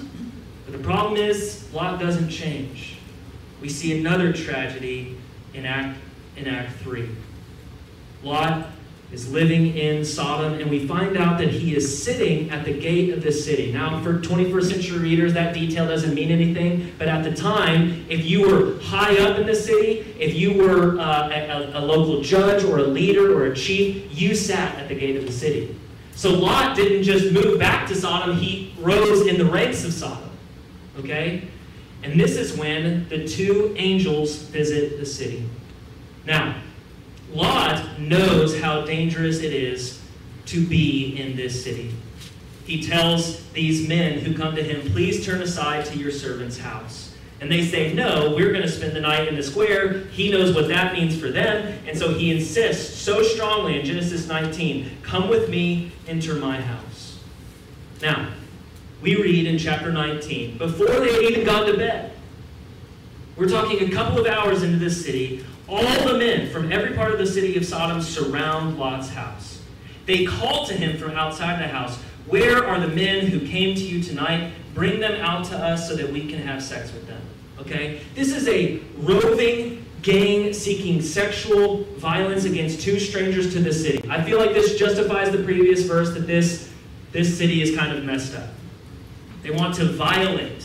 But 0.64 0.72
the 0.72 0.82
problem 0.82 1.16
is, 1.16 1.72
Lot 1.72 2.00
doesn't 2.00 2.28
change. 2.28 2.96
We 3.60 3.68
see 3.68 3.98
another 3.98 4.32
tragedy 4.32 5.16
in 5.54 5.64
Act, 5.66 6.00
in 6.36 6.48
Act 6.48 6.76
3. 6.80 7.08
Lot 8.24 8.68
is 9.12 9.30
living 9.30 9.76
in 9.76 10.04
Sodom, 10.04 10.54
and 10.54 10.70
we 10.70 10.86
find 10.86 11.18
out 11.18 11.38
that 11.38 11.48
he 11.48 11.76
is 11.76 12.02
sitting 12.02 12.48
at 12.50 12.64
the 12.64 12.72
gate 12.72 13.12
of 13.12 13.22
the 13.22 13.30
city. 13.30 13.70
Now, 13.70 14.02
for 14.02 14.18
21st 14.18 14.70
century 14.70 14.98
readers, 14.98 15.34
that 15.34 15.52
detail 15.52 15.86
doesn't 15.86 16.14
mean 16.14 16.30
anything, 16.30 16.92
but 16.98 17.08
at 17.08 17.22
the 17.22 17.34
time, 17.34 18.06
if 18.08 18.24
you 18.24 18.48
were 18.48 18.80
high 18.80 19.18
up 19.18 19.38
in 19.38 19.46
the 19.46 19.54
city, 19.54 20.14
if 20.18 20.34
you 20.34 20.54
were 20.54 20.98
uh, 20.98 21.28
a, 21.28 21.78
a 21.78 21.80
local 21.80 22.22
judge 22.22 22.64
or 22.64 22.78
a 22.78 22.82
leader 22.84 23.36
or 23.36 23.52
a 23.52 23.54
chief, 23.54 24.06
you 24.18 24.34
sat 24.34 24.76
at 24.78 24.88
the 24.88 24.94
gate 24.94 25.16
of 25.16 25.26
the 25.26 25.32
city. 25.32 25.78
So 26.14 26.30
Lot 26.30 26.74
didn't 26.74 27.02
just 27.02 27.32
move 27.32 27.58
back 27.58 27.86
to 27.88 27.94
Sodom, 27.94 28.36
he 28.36 28.74
rose 28.78 29.26
in 29.26 29.36
the 29.36 29.44
ranks 29.44 29.84
of 29.84 29.92
Sodom. 29.92 30.30
Okay? 30.98 31.48
And 32.02 32.18
this 32.18 32.36
is 32.36 32.56
when 32.56 33.08
the 33.08 33.26
two 33.28 33.74
angels 33.76 34.36
visit 34.36 34.98
the 34.98 35.06
city. 35.06 35.48
Now, 36.24 36.60
Lot 37.32 37.98
knows 37.98 38.60
how 38.60 38.84
dangerous 38.84 39.40
it 39.40 39.52
is 39.52 40.00
to 40.46 40.66
be 40.66 41.16
in 41.16 41.36
this 41.36 41.62
city. 41.64 41.94
He 42.66 42.82
tells 42.82 43.42
these 43.50 43.88
men 43.88 44.18
who 44.18 44.36
come 44.36 44.54
to 44.54 44.62
him, 44.62 44.92
Please 44.92 45.24
turn 45.24 45.42
aside 45.42 45.86
to 45.86 45.98
your 45.98 46.10
servant's 46.10 46.58
house. 46.58 47.14
And 47.40 47.50
they 47.50 47.64
say, 47.64 47.92
No, 47.92 48.34
we're 48.36 48.50
going 48.50 48.62
to 48.62 48.68
spend 48.68 48.94
the 48.94 49.00
night 49.00 49.28
in 49.28 49.34
the 49.34 49.42
square. 49.42 50.04
He 50.12 50.30
knows 50.30 50.54
what 50.54 50.68
that 50.68 50.92
means 50.92 51.18
for 51.18 51.28
them. 51.28 51.78
And 51.86 51.98
so 51.98 52.14
he 52.14 52.30
insists 52.30 52.98
so 52.98 53.22
strongly 53.22 53.80
in 53.80 53.86
Genesis 53.86 54.28
19 54.28 54.98
Come 55.02 55.28
with 55.28 55.48
me, 55.48 55.92
enter 56.06 56.34
my 56.34 56.60
house. 56.60 57.18
Now, 58.00 58.32
we 59.00 59.16
read 59.16 59.46
in 59.46 59.58
chapter 59.58 59.90
19, 59.90 60.58
before 60.58 60.86
they 60.86 61.12
had 61.12 61.22
even 61.24 61.44
gone 61.44 61.66
to 61.66 61.76
bed, 61.76 62.12
we're 63.36 63.48
talking 63.48 63.88
a 63.88 63.90
couple 63.90 64.20
of 64.20 64.26
hours 64.26 64.62
into 64.62 64.78
this 64.78 65.02
city, 65.02 65.44
all 65.68 66.08
the 66.08 66.18
men 66.18 66.50
from 66.50 66.72
every 66.72 66.94
part 66.94 67.12
of 67.12 67.18
the 67.18 67.26
city 67.26 67.56
of 67.56 67.64
Sodom 67.64 68.02
surround 68.02 68.78
Lot's 68.78 69.10
house. 69.10 69.62
They 70.06 70.24
call 70.24 70.66
to 70.66 70.74
him 70.74 70.98
from 70.98 71.12
outside 71.12 71.60
the 71.60 71.68
house, 71.68 71.98
Where 72.26 72.66
are 72.66 72.80
the 72.80 72.88
men 72.88 73.26
who 73.26 73.46
came 73.46 73.74
to 73.74 73.82
you 73.82 74.02
tonight? 74.02 74.52
Bring 74.74 75.00
them 75.00 75.20
out 75.20 75.44
to 75.46 75.56
us 75.56 75.88
so 75.88 75.96
that 75.96 76.10
we 76.10 76.28
can 76.28 76.40
have 76.40 76.62
sex 76.62 76.92
with 76.92 77.06
them. 77.06 77.20
Okay? 77.58 78.00
This 78.14 78.34
is 78.34 78.48
a 78.48 78.80
roving 78.96 79.84
gang 80.02 80.52
seeking 80.52 81.00
sexual 81.00 81.84
violence 81.96 82.44
against 82.44 82.80
two 82.80 82.98
strangers 82.98 83.52
to 83.52 83.60
the 83.60 83.72
city. 83.72 84.02
I 84.10 84.22
feel 84.22 84.38
like 84.38 84.52
this 84.52 84.76
justifies 84.76 85.30
the 85.30 85.44
previous 85.44 85.82
verse 85.82 86.12
that 86.14 86.26
this, 86.26 86.72
this 87.12 87.38
city 87.38 87.62
is 87.62 87.76
kind 87.76 87.96
of 87.96 88.04
messed 88.04 88.34
up. 88.34 88.50
They 89.42 89.50
want 89.50 89.74
to 89.76 89.84
violate 89.84 90.64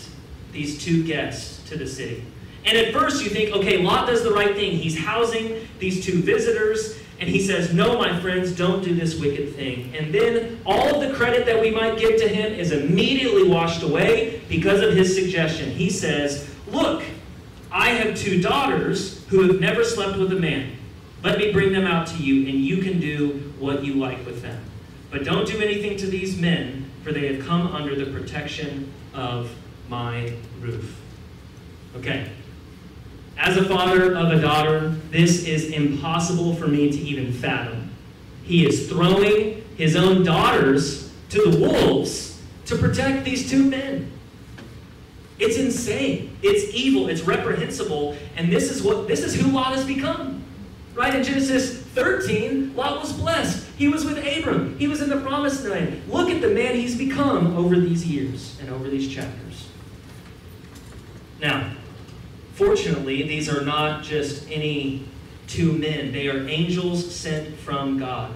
these 0.52 0.84
two 0.84 1.04
guests 1.06 1.68
to 1.70 1.78
the 1.78 1.88
city. 1.88 2.24
And 2.68 2.78
at 2.78 2.94
first 2.94 3.24
you 3.24 3.30
think, 3.30 3.56
okay, 3.56 3.78
Lot 3.78 4.08
does 4.08 4.24
the 4.24 4.32
right 4.32 4.56
thing. 4.56 4.74
He's 4.74 4.98
housing 4.98 5.68
these 5.80 6.06
two 6.06 6.22
visitors, 6.22 7.00
and 7.20 7.30
he 7.30 7.42
says, 7.42 7.74
No, 7.74 7.98
my 7.98 8.20
friends, 8.20 8.52
don't 8.52 8.84
do 8.84 8.94
this 8.94 9.20
wicked 9.20 9.56
thing. 9.56 9.96
And 9.96 10.14
then 10.14 10.60
all 10.66 10.96
of 10.96 11.08
the 11.08 11.16
credit 11.16 11.46
that 11.46 11.60
we 11.60 11.72
might 11.72 11.98
give 11.98 12.20
to 12.20 12.28
him 12.28 12.54
is 12.54 12.72
immediately 12.72 13.48
washed 13.48 13.84
away 13.84 14.42
because 14.50 14.82
of 14.82 14.94
his 14.94 15.16
suggestion. 15.16 15.72
He 15.72 15.90
says, 15.90 16.54
Look, 16.68 17.04
I 17.72 17.90
have 17.90 18.18
two 18.18 18.42
daughters 18.42 19.26
who 19.28 19.44
have 19.44 19.60
never 19.60 19.84
slept 19.84 20.18
with 20.20 20.32
a 20.34 20.40
man. 20.40 20.74
Let 21.24 21.40
me 21.40 21.52
bring 21.52 21.72
them 21.72 21.86
out 21.86 22.08
to 22.08 22.18
you, 22.18 22.48
and 22.50 22.60
you 22.60 22.78
can 22.78 23.00
do 23.00 23.54
what 23.58 23.84
you 23.84 23.96
like 23.96 24.24
with 24.26 24.42
them. 24.42 24.62
But 25.10 25.24
don't 25.24 25.48
do 25.48 25.60
anything 25.62 25.98
to 25.98 26.06
these 26.06 26.38
men 26.38 26.88
for 27.08 27.14
they 27.14 27.34
have 27.34 27.46
come 27.46 27.68
under 27.68 27.96
the 27.96 28.12
protection 28.12 28.92
of 29.14 29.50
my 29.88 30.34
roof. 30.60 31.00
Okay. 31.96 32.30
As 33.38 33.56
a 33.56 33.66
father 33.66 34.16
of 34.16 34.32
a 34.32 34.42
daughter, 34.42 34.90
this 35.12 35.46
is 35.46 35.70
impossible 35.70 36.56
for 36.56 36.68
me 36.68 36.92
to 36.92 36.98
even 36.98 37.32
fathom. 37.32 37.92
He 38.44 38.66
is 38.66 38.90
throwing 38.90 39.64
his 39.78 39.96
own 39.96 40.24
daughters 40.24 41.14
to 41.30 41.50
the 41.50 41.60
wolves 41.60 42.42
to 42.66 42.76
protect 42.76 43.24
these 43.24 43.50
two 43.50 43.64
men. 43.64 44.12
It's 45.40 45.58
insane. 45.58 46.36
It's 46.42 46.74
evil. 46.74 47.10
It's 47.10 47.22
reprehensible. 47.22 48.18
And 48.36 48.52
this 48.52 48.72
is 48.72 48.82
what 48.82 49.08
this 49.08 49.22
is 49.24 49.40
who 49.40 49.52
Lot 49.52 49.76
has 49.76 49.86
become. 49.86 50.44
Right 50.96 51.14
in 51.14 51.24
Genesis 51.24 51.80
13, 51.80 52.76
Lot 52.76 53.00
was 53.00 53.14
blessed. 53.14 53.68
He 53.78 53.88
was 53.88 54.04
with 54.04 54.18
Abram. 54.18 54.80
He 54.80 54.88
was 54.88 55.02
in 55.02 55.10
the 55.10 55.22
promised 55.22 55.64
land. 55.64 56.02
Look 56.10 56.30
at 56.30 56.42
the 56.42 56.50
man 56.50 56.74
he's 56.74 56.98
become 56.98 57.56
over 57.56 57.80
these 57.80 58.04
years 58.04 58.58
and 58.60 58.72
over 58.72 58.90
these 58.90 59.08
chapters. 59.14 59.68
Now, 61.40 61.72
fortunately, 62.58 63.24
these 63.24 63.48
are 63.50 63.64
not 63.64 64.04
just 64.04 64.50
any 64.50 65.08
two 65.48 65.72
men, 65.72 66.12
they 66.12 66.28
are 66.28 66.48
angels 66.48 67.16
sent 67.16 67.56
from 67.58 67.98
God. 67.98 68.36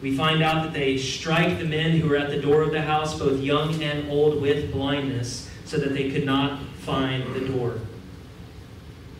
We 0.00 0.16
find 0.16 0.42
out 0.42 0.64
that 0.64 0.72
they 0.72 0.98
strike 0.98 1.58
the 1.58 1.64
men 1.64 1.92
who 1.92 2.12
are 2.12 2.16
at 2.16 2.30
the 2.30 2.40
door 2.40 2.62
of 2.62 2.72
the 2.72 2.82
house, 2.82 3.16
both 3.16 3.40
young 3.40 3.80
and 3.82 4.10
old, 4.10 4.42
with 4.42 4.72
blindness, 4.72 5.48
so 5.64 5.76
that 5.78 5.92
they 5.94 6.10
could 6.10 6.26
not 6.26 6.60
find 6.80 7.32
the 7.34 7.46
door 7.46 7.78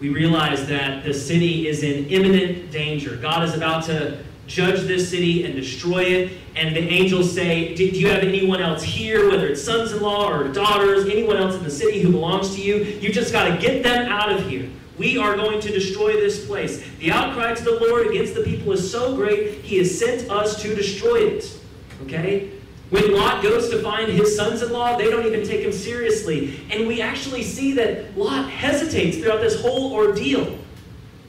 we 0.03 0.09
realize 0.09 0.67
that 0.67 1.05
the 1.05 1.15
city 1.15 1.69
is 1.69 1.85
in 1.85 2.07
imminent 2.07 2.73
danger. 2.73 3.15
God 3.15 3.45
is 3.45 3.55
about 3.55 3.85
to 3.85 4.19
judge 4.53 4.83
this 4.83 5.09
city 5.09 5.45
and 5.45 5.55
destroy 5.55 6.03
it. 6.05 6.33
And 6.55 6.77
the 6.77 6.81
angels 6.81 7.33
say, 7.33 7.75
Do 7.75 7.85
you 7.85 8.09
have 8.09 8.23
anyone 8.23 8.61
else 8.61 8.83
here, 8.83 9.31
whether 9.31 9.49
it's 9.49 9.65
sons 9.65 9.93
in 9.93 10.03
law 10.03 10.31
or 10.31 10.49
daughters, 10.49 11.07
anyone 11.07 11.39
else 11.39 11.55
in 11.55 11.65
the 11.65 11.71
city 11.71 12.01
who 12.03 12.13
belongs 12.13 12.55
to 12.55 12.61
you? 12.61 12.77
You 12.77 13.13
just 13.13 13.33
got 13.33 13.49
to 13.49 13.57
get 13.57 13.83
them 13.83 14.11
out 14.11 14.31
of 14.31 14.47
here. 14.49 14.69
We 14.99 15.17
are 15.17 15.35
going 15.35 15.61
to 15.61 15.73
destroy 15.73 16.13
this 16.13 16.47
place. 16.47 16.85
The 16.99 17.11
outcry 17.11 17.55
to 17.55 17.65
the 17.65 17.81
Lord 17.81 18.07
against 18.07 18.35
the 18.35 18.43
people 18.43 18.73
is 18.73 18.89
so 18.89 19.17
great, 19.17 19.63
he 19.63 19.79
has 19.79 19.99
sent 19.99 20.31
us 20.31 20.61
to 20.63 20.75
destroy 20.75 21.21
it. 21.29 21.59
Okay? 22.03 22.51
When 22.91 23.15
Lot 23.15 23.43
goes 23.43 23.71
to 23.71 23.83
find 23.83 24.13
his 24.13 24.37
sons 24.37 24.61
in 24.61 24.71
law, 24.71 24.99
they 24.99 25.09
don't 25.09 25.25
even 25.25 25.47
take 25.47 25.65
him 25.65 25.73
seriously. 25.73 26.61
And 26.71 26.87
we 26.87 27.01
actually 27.01 27.43
see 27.43 27.73
that 27.73 28.17
Lot 28.19 28.51
hesitates 28.51 29.17
throughout 29.17 29.41
this 29.41 29.59
whole 29.63 29.95
ordeal. 29.95 30.59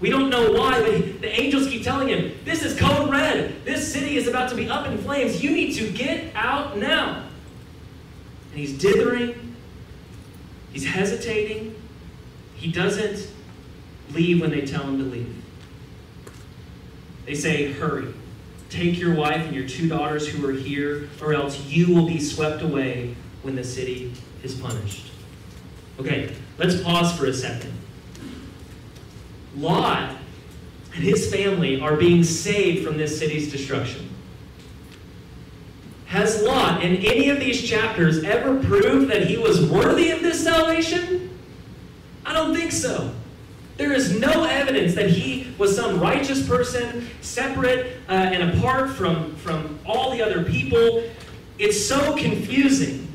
We 0.04 0.10
don't 0.10 0.30
know 0.30 0.52
why, 0.52 0.82
but 0.82 1.22
the 1.22 1.32
angels 1.40 1.70
keep 1.70 1.82
telling 1.82 2.10
him, 2.10 2.38
This 2.44 2.62
is 2.62 2.78
code 2.78 3.10
red. 3.10 3.64
This 3.64 3.94
city 3.94 4.18
is 4.18 4.28
about 4.28 4.50
to 4.50 4.56
be 4.56 4.68
up 4.68 4.86
in 4.86 4.98
flames. 4.98 5.42
You 5.42 5.52
need 5.52 5.76
to 5.76 5.90
get 5.90 6.36
out 6.36 6.78
now. 6.78 7.24
And 8.52 8.60
he's 8.60 8.78
dithering, 8.78 9.56
he's 10.74 10.86
hesitating. 10.86 11.82
He 12.58 12.70
doesn't 12.70 13.32
leave 14.12 14.42
when 14.42 14.52
they 14.52 14.66
tell 14.66 14.84
him 14.84 14.98
to 14.98 15.06
leave. 15.06 15.42
They 17.26 17.36
say, 17.36 17.72
Hurry. 17.72 18.14
Take 18.70 19.00
your 19.00 19.16
wife 19.16 19.46
and 19.46 19.56
your 19.56 19.70
two 19.70 19.88
daughters 19.88 20.28
who 20.28 20.46
are 20.46 20.52
here, 20.52 21.08
or 21.22 21.34
else 21.34 21.66
you 21.68 21.96
will 21.96 22.08
be 22.08 22.20
swept 22.20 22.62
away 22.62 23.16
when 23.42 23.56
the 23.56 23.64
city 23.64 24.14
is 24.44 24.54
punished. 24.54 25.12
Okay, 25.98 26.36
let's 26.58 26.82
pause 26.82 27.18
for 27.18 27.26
a 27.26 27.34
second. 27.34 27.72
Lot 29.56 30.18
and 30.94 31.04
his 31.04 31.34
family 31.34 31.80
are 31.80 31.96
being 31.96 32.24
saved 32.24 32.86
from 32.86 32.98
this 32.98 33.18
city's 33.18 33.52
destruction. 33.52 34.10
Has 36.06 36.44
Lot, 36.44 36.84
in 36.84 36.98
any 36.98 37.30
of 37.30 37.40
these 37.40 37.64
chapters, 37.64 38.24
ever 38.24 38.60
proved 38.64 39.10
that 39.10 39.26
he 39.26 39.38
was 39.38 39.68
worthy 39.68 40.12
of 40.12 40.22
this 40.22 40.44
salvation? 40.44 41.40
I 42.24 42.34
don't 42.34 42.56
think 42.56 42.72
so. 42.72 43.14
There 43.78 43.92
is 43.92 44.20
no 44.20 44.44
evidence 44.44 44.94
that 44.94 45.10
he 45.10 45.52
was 45.58 45.76
some 45.76 46.00
righteous 46.00 46.48
person, 46.48 47.10
separate 47.22 47.98
uh, 48.08 48.12
and 48.12 48.56
apart 48.56 48.92
from, 48.92 49.36
from 49.38 49.80
all 49.86 50.12
the 50.12 50.22
other 50.22 50.44
people. 50.44 51.04
It's 51.58 51.84
so 51.84 52.16
confusing 52.16 53.12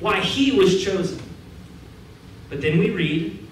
why 0.00 0.20
he 0.20 0.52
was 0.52 0.84
chosen. 0.84 1.22
But 2.50 2.60
then 2.60 2.78
we 2.78 2.90
read 2.90 3.46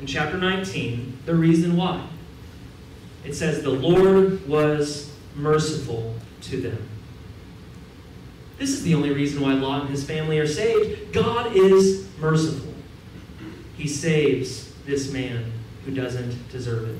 in 0.00 0.06
chapter 0.06 0.36
19 0.36 1.07
the 1.28 1.34
reason 1.34 1.76
why. 1.76 2.02
It 3.22 3.34
says, 3.34 3.62
The 3.62 3.70
Lord 3.70 4.48
was 4.48 5.12
merciful 5.36 6.14
to 6.42 6.60
them. 6.60 6.88
This 8.56 8.70
is 8.70 8.82
the 8.82 8.94
only 8.94 9.12
reason 9.12 9.42
why 9.42 9.52
Lot 9.52 9.82
and 9.82 9.90
his 9.90 10.04
family 10.04 10.38
are 10.38 10.46
saved. 10.46 11.12
God 11.12 11.54
is 11.54 12.08
merciful. 12.18 12.72
He 13.76 13.86
saves 13.86 14.72
this 14.86 15.12
man 15.12 15.52
who 15.84 15.92
doesn't 15.92 16.50
deserve 16.50 16.88
it. 16.88 16.98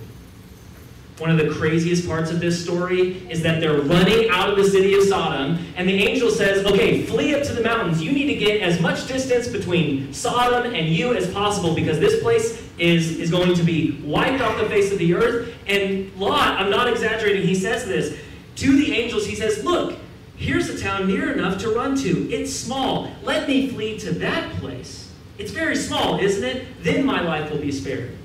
One 1.18 1.30
of 1.30 1.38
the 1.38 1.48
craziest 1.48 2.06
parts 2.06 2.30
of 2.30 2.38
this 2.38 2.62
story 2.62 3.26
is 3.30 3.42
that 3.42 3.60
they're 3.60 3.80
running 3.80 4.28
out 4.28 4.50
of 4.50 4.56
the 4.56 4.70
city 4.70 4.92
of 4.92 5.04
Sodom, 5.04 5.58
and 5.74 5.88
the 5.88 6.04
angel 6.04 6.30
says, 6.30 6.66
Okay, 6.66 7.02
flee 7.06 7.34
up 7.34 7.44
to 7.44 7.54
the 7.54 7.62
mountains. 7.62 8.02
You 8.02 8.12
need 8.12 8.26
to 8.26 8.36
get 8.36 8.60
as 8.60 8.78
much 8.78 9.08
distance 9.08 9.48
between 9.48 10.12
Sodom 10.12 10.74
and 10.74 10.86
you 10.86 11.14
as 11.14 11.32
possible 11.32 11.74
because 11.74 11.98
this 11.98 12.22
place 12.22 12.67
is, 12.78 13.18
is 13.18 13.30
going 13.30 13.54
to 13.54 13.62
be 13.62 14.00
wiped 14.04 14.42
off 14.42 14.58
the 14.58 14.68
face 14.68 14.92
of 14.92 14.98
the 14.98 15.14
earth. 15.14 15.54
And 15.66 16.14
Lot, 16.16 16.60
I'm 16.60 16.70
not 16.70 16.88
exaggerating, 16.88 17.46
he 17.46 17.54
says 17.54 17.84
this 17.84 18.18
to 18.56 18.76
the 18.76 18.92
angels. 18.92 19.26
He 19.26 19.34
says, 19.34 19.64
Look, 19.64 19.98
here's 20.36 20.68
a 20.68 20.78
town 20.78 21.06
near 21.06 21.32
enough 21.32 21.60
to 21.62 21.70
run 21.70 21.96
to. 21.98 22.30
It's 22.30 22.52
small. 22.52 23.10
Let 23.22 23.48
me 23.48 23.68
flee 23.68 23.98
to 24.00 24.12
that 24.14 24.50
place. 24.56 25.12
It's 25.38 25.52
very 25.52 25.76
small, 25.76 26.18
isn't 26.18 26.44
it? 26.44 26.82
Then 26.82 27.06
my 27.06 27.20
life 27.20 27.50
will 27.50 27.58
be 27.58 27.70
spared. 27.70 28.16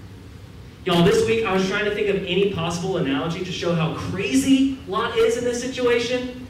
Y'all, 0.86 1.03
this 1.03 1.25
week 1.25 1.45
I 1.45 1.53
was 1.53 1.67
trying 1.69 1.86
to 1.86 1.95
think 1.95 2.10
of 2.10 2.17
any 2.25 2.53
possible 2.53 2.98
analogy 2.98 3.45
to 3.45 3.51
show 3.51 3.74
how 3.74 3.93
crazy 3.95 4.77
Lot 4.88 5.17
is 5.17 5.38
in 5.38 5.45
this 5.45 5.62
situation. 5.62 6.42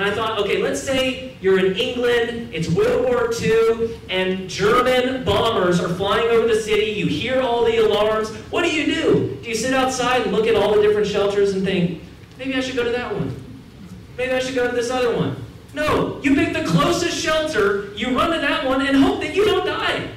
And 0.00 0.08
I 0.08 0.14
thought, 0.14 0.38
okay, 0.38 0.62
let's 0.62 0.82
say 0.82 1.36
you're 1.42 1.58
in 1.58 1.76
England, 1.76 2.54
it's 2.54 2.70
World 2.70 3.04
War 3.04 3.30
II, 3.38 4.00
and 4.08 4.48
German 4.48 5.24
bombers 5.24 5.78
are 5.78 5.90
flying 5.90 6.26
over 6.28 6.48
the 6.48 6.58
city. 6.58 6.92
You 6.92 7.04
hear 7.04 7.42
all 7.42 7.66
the 7.66 7.76
alarms. 7.84 8.30
What 8.50 8.62
do 8.62 8.74
you 8.74 8.86
do? 8.86 9.38
Do 9.42 9.46
you 9.50 9.54
sit 9.54 9.74
outside 9.74 10.22
and 10.22 10.32
look 10.32 10.46
at 10.46 10.54
all 10.54 10.74
the 10.74 10.80
different 10.80 11.06
shelters 11.06 11.52
and 11.52 11.62
think, 11.62 12.02
maybe 12.38 12.54
I 12.54 12.60
should 12.60 12.76
go 12.76 12.84
to 12.84 12.92
that 12.92 13.14
one? 13.14 13.36
Maybe 14.16 14.32
I 14.32 14.38
should 14.38 14.54
go 14.54 14.70
to 14.70 14.74
this 14.74 14.90
other 14.90 15.14
one? 15.14 15.36
No, 15.74 16.18
you 16.22 16.34
pick 16.34 16.54
the 16.54 16.64
closest 16.64 17.22
shelter, 17.22 17.92
you 17.92 18.16
run 18.16 18.30
to 18.30 18.38
that 18.40 18.64
one, 18.64 18.86
and 18.86 18.96
hope 18.96 19.20
that 19.20 19.34
you 19.34 19.44
don't 19.44 19.66
die. 19.66 20.08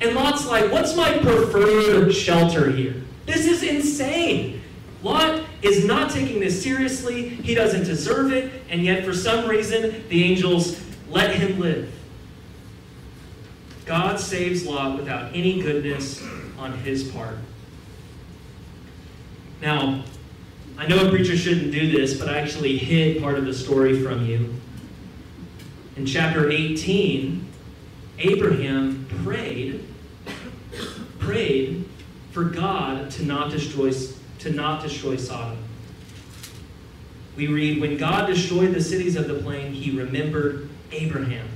And 0.00 0.14
Lot's 0.14 0.46
like, 0.46 0.70
what's 0.70 0.94
my 0.94 1.10
preferred 1.10 2.12
shelter 2.12 2.70
here? 2.70 3.02
This 3.24 3.46
is 3.46 3.62
insane. 3.62 4.60
Lot 5.02 5.42
is 5.62 5.84
not 5.84 6.10
taking 6.10 6.40
this 6.40 6.62
seriously. 6.62 7.28
He 7.28 7.54
doesn't 7.54 7.84
deserve 7.84 8.32
it. 8.32 8.52
And 8.68 8.82
yet, 8.82 9.04
for 9.04 9.14
some 9.14 9.48
reason, 9.48 10.04
the 10.08 10.24
angels 10.24 10.80
let 11.08 11.34
him 11.34 11.58
live. 11.60 11.92
God 13.84 14.18
saves 14.18 14.64
Lot 14.64 14.96
without 14.96 15.34
any 15.34 15.60
goodness 15.60 16.22
on 16.58 16.72
his 16.78 17.04
part. 17.04 17.36
Now, 19.60 20.04
I 20.78 20.86
know 20.86 21.06
a 21.06 21.10
preacher 21.10 21.36
shouldn't 21.36 21.70
do 21.70 21.90
this, 21.90 22.18
but 22.18 22.28
I 22.28 22.38
actually 22.38 22.78
hid 22.78 23.20
part 23.22 23.38
of 23.38 23.44
the 23.44 23.54
story 23.54 24.02
from 24.02 24.26
you. 24.26 24.54
In 25.96 26.06
chapter 26.06 26.50
18, 26.50 27.46
Abraham 28.18 29.06
prayed, 29.22 29.84
prayed 31.18 31.88
for 32.30 32.44
God 32.44 33.10
to 33.12 33.24
not 33.24 33.50
destroy, 33.50 33.92
to 34.42 34.50
not 34.50 34.82
destroy 34.82 35.16
Sodom. 35.16 35.58
We 37.36 37.46
read, 37.46 37.80
When 37.80 37.96
God 37.96 38.26
destroyed 38.26 38.74
the 38.74 38.82
cities 38.82 39.16
of 39.16 39.28
the 39.28 39.34
plain, 39.34 39.72
he 39.72 39.96
remembered 39.96 40.68
Abraham 40.90 41.48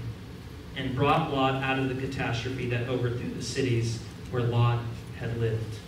and 0.76 0.95
brought 0.95 1.33
Lot 1.33 1.62
out 1.62 1.78
of 1.78 1.88
the 1.88 2.00
catastrophe 2.00 2.69
that 2.71 2.88
overthrew 2.88 3.31
the 3.31 3.43
cities 3.43 3.99
where 4.31 4.43
Lot 4.43 4.81
had 5.19 5.37
lived. 5.38 5.78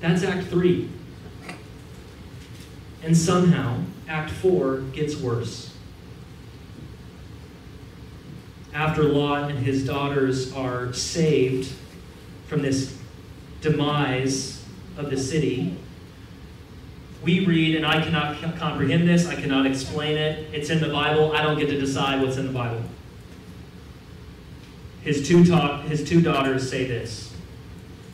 That's 0.00 0.22
Act 0.22 0.46
3. 0.46 0.88
And 3.02 3.16
somehow, 3.16 3.80
Act 4.08 4.30
4 4.30 4.78
gets 4.92 5.16
worse. 5.16 5.74
After 8.72 9.02
Lot 9.02 9.50
and 9.50 9.58
his 9.58 9.84
daughters 9.84 10.52
are 10.52 10.92
saved 10.92 11.72
from 12.46 12.62
this 12.62 12.96
demise 13.60 14.63
of 14.96 15.10
the 15.10 15.16
city, 15.16 15.76
we 17.24 17.44
read, 17.46 17.74
and 17.74 17.86
I 17.86 18.02
cannot 18.02 18.38
comprehend 18.58 19.08
this, 19.08 19.26
I 19.26 19.34
cannot 19.34 19.66
explain 19.66 20.16
it. 20.16 20.52
It's 20.52 20.68
in 20.68 20.80
the 20.80 20.90
Bible. 20.90 21.32
I 21.32 21.42
don't 21.42 21.58
get 21.58 21.70
to 21.70 21.80
decide 21.80 22.20
what's 22.20 22.36
in 22.36 22.46
the 22.46 22.52
Bible. 22.52 22.82
His 25.02 25.26
two, 25.26 25.42
his 25.86 26.06
two 26.06 26.20
daughters 26.20 26.68
say 26.68 26.86
this 26.86 27.32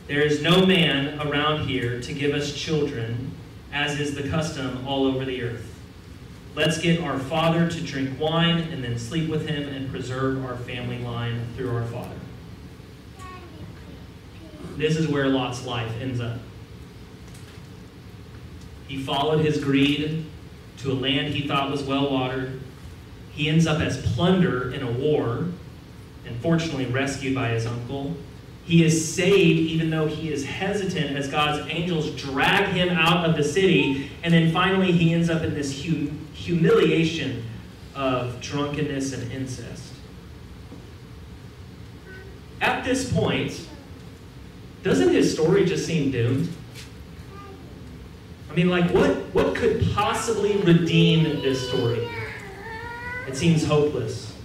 There 0.07 0.21
is 0.21 0.41
no 0.41 0.65
man 0.65 1.19
around 1.21 1.67
here 1.67 2.01
to 2.01 2.13
give 2.13 2.33
us 2.33 2.53
children, 2.53 3.31
as 3.73 3.99
is 3.99 4.15
the 4.15 4.27
custom 4.29 4.87
all 4.87 5.05
over 5.05 5.25
the 5.25 5.41
earth. 5.41 5.67
Let's 6.55 6.79
get 6.79 7.01
our 7.01 7.17
father 7.17 7.69
to 7.69 7.81
drink 7.81 8.19
wine 8.19 8.59
and 8.59 8.83
then 8.83 8.97
sleep 8.97 9.29
with 9.29 9.47
him 9.47 9.69
and 9.69 9.89
preserve 9.89 10.43
our 10.45 10.57
family 10.57 10.99
line 10.99 11.47
through 11.55 11.73
our 11.73 11.85
father. 11.85 12.15
This 14.75 14.97
is 14.97 15.07
where 15.07 15.27
Lot's 15.27 15.65
life 15.65 15.91
ends 16.01 16.19
up. 16.19 16.39
He 18.91 19.01
followed 19.01 19.45
his 19.45 19.63
greed 19.63 20.25
to 20.79 20.91
a 20.91 20.93
land 20.93 21.33
he 21.33 21.47
thought 21.47 21.71
was 21.71 21.81
well 21.81 22.11
watered. 22.11 22.59
He 23.31 23.47
ends 23.47 23.65
up 23.65 23.79
as 23.79 24.05
plunder 24.13 24.73
in 24.73 24.83
a 24.83 24.91
war 24.91 25.45
and 26.25 26.35
fortunately 26.41 26.87
rescued 26.87 27.33
by 27.33 27.51
his 27.51 27.65
uncle. 27.65 28.17
He 28.65 28.83
is 28.83 29.13
saved 29.13 29.59
even 29.59 29.91
though 29.91 30.07
he 30.07 30.29
is 30.29 30.45
hesitant 30.45 31.15
as 31.15 31.29
God's 31.29 31.65
angels 31.71 32.11
drag 32.21 32.73
him 32.73 32.89
out 32.89 33.29
of 33.29 33.37
the 33.37 33.45
city. 33.45 34.11
And 34.23 34.33
then 34.33 34.51
finally, 34.51 34.91
he 34.91 35.13
ends 35.13 35.29
up 35.29 35.41
in 35.41 35.53
this 35.53 35.85
hum- 35.85 36.27
humiliation 36.33 37.45
of 37.95 38.41
drunkenness 38.41 39.13
and 39.13 39.31
incest. 39.31 39.93
At 42.59 42.83
this 42.83 43.09
point, 43.09 43.57
doesn't 44.83 45.13
his 45.13 45.31
story 45.31 45.63
just 45.63 45.85
seem 45.85 46.11
doomed? 46.11 46.53
I 48.51 48.53
mean, 48.53 48.69
like, 48.69 48.91
what, 48.91 49.15
what 49.33 49.55
could 49.55 49.81
possibly 49.93 50.57
redeem 50.57 51.23
this 51.41 51.69
story? 51.69 52.05
It 53.25 53.37
seems 53.37 53.63
hopeless. 53.63 54.35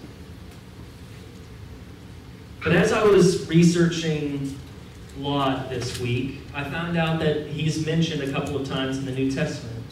But 2.62 2.73
as 2.73 2.92
I 2.92 3.03
was 3.03 3.49
researching 3.49 4.57
Lot 5.19 5.71
this 5.71 5.99
week, 5.99 6.38
I 6.55 6.62
found 6.62 6.97
out 6.97 7.19
that 7.19 7.49
he's 7.49 7.85
mentioned 7.85 8.23
a 8.23 8.31
couple 8.31 8.57
of 8.57 8.69
times 8.69 8.99
in 8.99 9.07
the 9.07 9.12
New 9.12 9.29
Testament. 9.29 9.85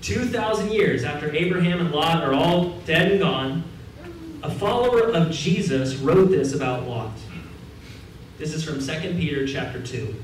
2,000 0.00 0.72
years 0.72 1.04
after 1.04 1.32
Abraham 1.32 1.78
and 1.78 1.92
Lot 1.92 2.24
are 2.24 2.34
all 2.34 2.80
dead 2.80 3.12
and 3.12 3.20
gone, 3.20 3.62
a 4.42 4.50
follower 4.50 5.12
of 5.12 5.30
Jesus 5.30 5.94
wrote 5.96 6.30
this 6.30 6.52
about 6.52 6.88
Lot. 6.88 7.12
This 8.38 8.52
is 8.52 8.64
from 8.64 8.80
2 8.84 9.14
Peter 9.14 9.46
chapter 9.46 9.80
2. 9.80 10.16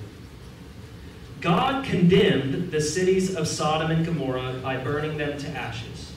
God 1.40 1.84
condemned 1.84 2.72
the 2.72 2.80
cities 2.80 3.36
of 3.36 3.46
Sodom 3.46 3.90
and 3.90 4.04
Gomorrah 4.04 4.60
by 4.62 4.76
burning 4.76 5.18
them 5.18 5.38
to 5.38 5.48
ashes 5.48 6.12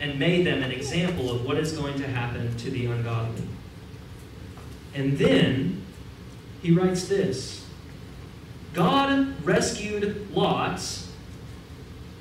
and 0.00 0.18
made 0.18 0.46
them 0.46 0.62
an 0.62 0.70
example 0.70 1.30
of 1.30 1.44
what 1.44 1.56
is 1.56 1.72
going 1.72 1.98
to 1.98 2.06
happen 2.06 2.56
to 2.58 2.70
the 2.70 2.86
ungodly. 2.86 3.46
And 4.94 5.16
then 5.18 5.82
he 6.62 6.72
writes 6.72 7.08
this 7.08 7.66
God 8.72 9.44
rescued 9.44 10.30
Lot. 10.34 10.80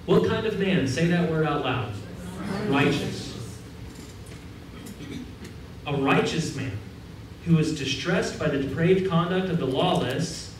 What 0.06 0.28
kind 0.28 0.46
of 0.46 0.60
man? 0.60 0.88
Say 0.88 1.08
that 1.08 1.30
word 1.30 1.46
out 1.46 1.64
loud. 1.64 1.94
Righteous. 2.68 3.28
A 5.86 5.96
righteous 5.96 6.56
man 6.56 6.78
who 7.46 7.56
was 7.56 7.78
distressed 7.78 8.40
by 8.40 8.48
the 8.48 8.60
depraved 8.60 9.10
conduct 9.10 9.50
of 9.50 9.60
the 9.60 9.66
lawless, 9.66 10.54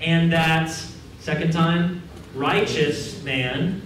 and 0.00 0.32
that, 0.32 0.70
second 1.30 1.52
time, 1.52 2.02
righteous 2.34 3.22
man 3.22 3.80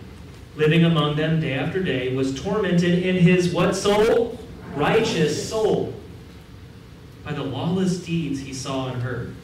living 0.57 0.85
among 0.85 1.15
them 1.15 1.41
day 1.41 1.53
after 1.53 1.83
day 1.83 2.17
was 2.17 2.41
tormented 2.41 3.03
in 3.03 3.17
his 3.17 3.53
what 3.53 3.77
soul? 3.77 4.39
Righteous 4.75 5.47
soul 5.47 5.93
by 7.23 7.33
the 7.33 7.43
lawless 7.43 7.99
deeds 7.99 8.41
he 8.41 8.55
saw 8.55 8.89
and 8.89 9.03
heard. 9.03 9.35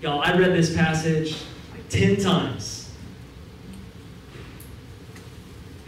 Y'all, 0.00 0.20
I 0.20 0.38
read 0.38 0.52
this 0.52 0.76
passage 0.76 1.32
like 1.72 1.88
10 1.88 2.18
times. 2.18 2.92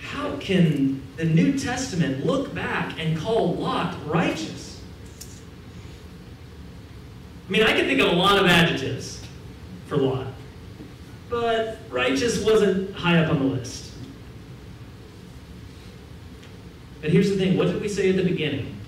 How 0.01 0.37
can 0.39 1.01
the 1.17 1.27
New 1.27 1.57
Testament 1.57 2.27
look 2.27 2.53
back 2.53 2.99
and 2.99 3.17
call 3.17 3.55
Lot 3.55 3.97
righteous? 4.05 4.81
I 7.49 7.53
mean, 7.53 7.63
I 7.63 7.73
can 7.73 7.87
think 7.87 8.01
of 8.01 8.09
a 8.09 8.17
lot 8.17 8.37
of 8.39 8.47
adjectives 8.47 9.22
for 9.93 9.99
Lot, 9.99 10.27
but 11.29 11.79
righteous 11.91 12.43
wasn't 12.43 12.95
high 12.95 13.19
up 13.19 13.31
on 13.31 13.41
the 13.41 13.45
list. 13.45 13.93
But 17.03 17.11
here's 17.11 17.29
the 17.29 17.37
thing 17.37 17.59
what 17.59 17.67
did 17.67 17.83
we 17.83 17.89
say 17.89 18.09
at 18.09 18.17
the 18.17 18.25
beginning? 18.25 18.79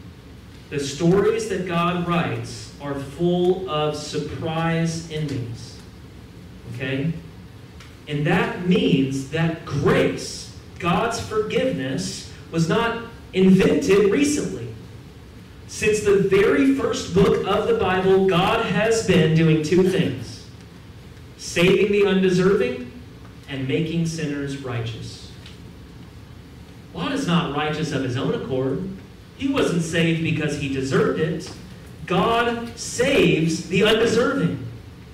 The 0.70 0.80
stories 0.80 1.50
that 1.50 1.66
God 1.66 2.08
writes 2.08 2.72
are 2.80 2.94
full 2.94 3.68
of 3.68 3.96
surprise 3.96 5.10
endings. 5.10 5.78
Okay? 6.74 7.12
And 8.08 8.26
that 8.26 8.66
means 8.66 9.28
that 9.30 9.66
grace, 9.66 10.56
God's 10.78 11.20
forgiveness, 11.20 12.32
was 12.50 12.68
not 12.68 13.04
invented 13.34 14.10
recently. 14.10 14.74
Since 15.66 16.00
the 16.00 16.20
very 16.20 16.74
first 16.74 17.14
book 17.14 17.46
of 17.46 17.68
the 17.68 17.74
Bible, 17.74 18.26
God 18.26 18.64
has 18.66 19.06
been 19.06 19.34
doing 19.34 19.62
two 19.62 19.88
things 19.90 20.33
saving 21.44 21.92
the 21.92 22.06
undeserving 22.06 22.90
and 23.50 23.68
making 23.68 24.06
sinners 24.06 24.56
righteous. 24.58 25.30
Lot 26.94 27.12
is 27.12 27.26
not 27.26 27.54
righteous 27.54 27.92
of 27.92 28.02
his 28.02 28.16
own 28.16 28.34
accord. 28.34 28.88
He 29.36 29.48
wasn't 29.48 29.82
saved 29.82 30.22
because 30.22 30.58
he 30.58 30.72
deserved 30.72 31.20
it. 31.20 31.52
God 32.06 32.76
saves 32.78 33.68
the 33.68 33.84
undeserving, 33.84 34.66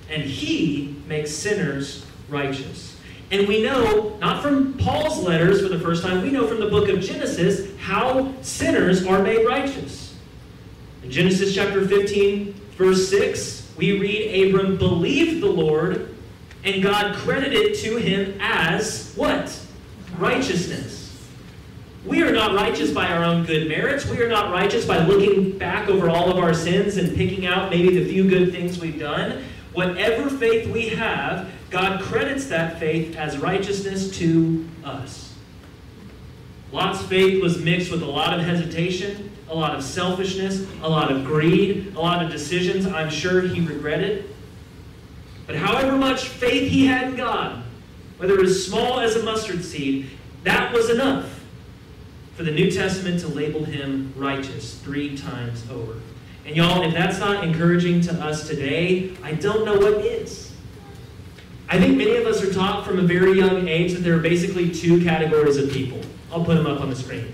and 0.08 0.22
he 0.22 1.02
makes 1.08 1.32
sinners 1.32 2.06
righteous. 2.28 2.96
And 3.32 3.48
we 3.48 3.62
know, 3.62 4.16
not 4.20 4.42
from 4.42 4.74
Paul's 4.74 5.22
letters 5.24 5.60
for 5.60 5.68
the 5.68 5.80
first 5.80 6.02
time, 6.02 6.22
we 6.22 6.30
know 6.30 6.46
from 6.46 6.60
the 6.60 6.68
book 6.68 6.88
of 6.88 7.00
Genesis 7.00 7.76
how 7.78 8.32
sinners 8.40 9.04
are 9.04 9.22
made 9.22 9.44
righteous. 9.46 10.14
In 11.02 11.10
Genesis 11.10 11.54
chapter 11.54 11.86
15, 11.86 12.52
verse 12.76 13.08
6, 13.08 13.72
we 13.76 13.98
read 13.98 14.48
Abram 14.48 14.76
believed 14.76 15.42
the 15.42 15.50
Lord, 15.50 16.09
and 16.64 16.82
God 16.82 17.16
credited 17.16 17.74
to 17.76 17.96
him 17.96 18.38
as 18.40 19.12
what? 19.16 19.58
Righteousness. 20.18 21.00
We 22.04 22.22
are 22.22 22.32
not 22.32 22.54
righteous 22.54 22.90
by 22.90 23.08
our 23.08 23.22
own 23.22 23.44
good 23.44 23.68
merits. 23.68 24.06
We 24.06 24.20
are 24.22 24.28
not 24.28 24.50
righteous 24.50 24.86
by 24.86 25.04
looking 25.04 25.58
back 25.58 25.88
over 25.88 26.08
all 26.08 26.30
of 26.30 26.38
our 26.38 26.54
sins 26.54 26.96
and 26.96 27.14
picking 27.14 27.46
out 27.46 27.70
maybe 27.70 28.02
the 28.02 28.10
few 28.10 28.28
good 28.28 28.52
things 28.52 28.80
we've 28.80 28.98
done. 28.98 29.44
Whatever 29.74 30.30
faith 30.30 30.70
we 30.70 30.88
have, 30.88 31.50
God 31.68 32.00
credits 32.00 32.46
that 32.46 32.78
faith 32.80 33.16
as 33.16 33.38
righteousness 33.38 34.10
to 34.18 34.66
us. 34.82 35.34
Lot's 36.72 37.02
faith 37.02 37.42
was 37.42 37.58
mixed 37.58 37.90
with 37.90 38.02
a 38.02 38.06
lot 38.06 38.38
of 38.38 38.44
hesitation, 38.44 39.30
a 39.48 39.54
lot 39.54 39.74
of 39.74 39.82
selfishness, 39.82 40.66
a 40.82 40.88
lot 40.88 41.10
of 41.12 41.24
greed, 41.24 41.94
a 41.94 42.00
lot 42.00 42.24
of 42.24 42.30
decisions 42.30 42.86
I'm 42.86 43.10
sure 43.10 43.42
he 43.42 43.60
regretted. 43.60 44.29
But 45.50 45.58
however 45.58 45.96
much 45.96 46.28
faith 46.28 46.70
he 46.70 46.86
had 46.86 47.08
in 47.08 47.16
God, 47.16 47.64
whether 48.18 48.36
was 48.36 48.64
small 48.64 49.00
as 49.00 49.16
a 49.16 49.24
mustard 49.24 49.64
seed, 49.64 50.08
that 50.44 50.72
was 50.72 50.90
enough 50.90 51.40
for 52.36 52.44
the 52.44 52.52
New 52.52 52.70
Testament 52.70 53.18
to 53.22 53.26
label 53.26 53.64
him 53.64 54.14
righteous 54.16 54.78
three 54.78 55.16
times 55.16 55.68
over. 55.68 55.94
And 56.46 56.54
y'all, 56.54 56.84
if 56.84 56.94
that's 56.94 57.18
not 57.18 57.42
encouraging 57.42 58.00
to 58.02 58.12
us 58.24 58.46
today, 58.46 59.16
I 59.24 59.32
don't 59.32 59.64
know 59.64 59.74
what 59.74 60.04
is. 60.04 60.52
I 61.68 61.80
think 61.80 61.96
many 61.96 62.14
of 62.14 62.28
us 62.28 62.44
are 62.44 62.54
taught 62.54 62.86
from 62.86 63.00
a 63.00 63.02
very 63.02 63.32
young 63.32 63.66
age 63.66 63.94
that 63.94 64.04
there 64.04 64.14
are 64.14 64.20
basically 64.20 64.70
two 64.70 65.02
categories 65.02 65.56
of 65.56 65.72
people. 65.72 66.00
I'll 66.30 66.44
put 66.44 66.58
them 66.58 66.68
up 66.68 66.80
on 66.80 66.90
the 66.90 66.96
screen. 66.96 67.26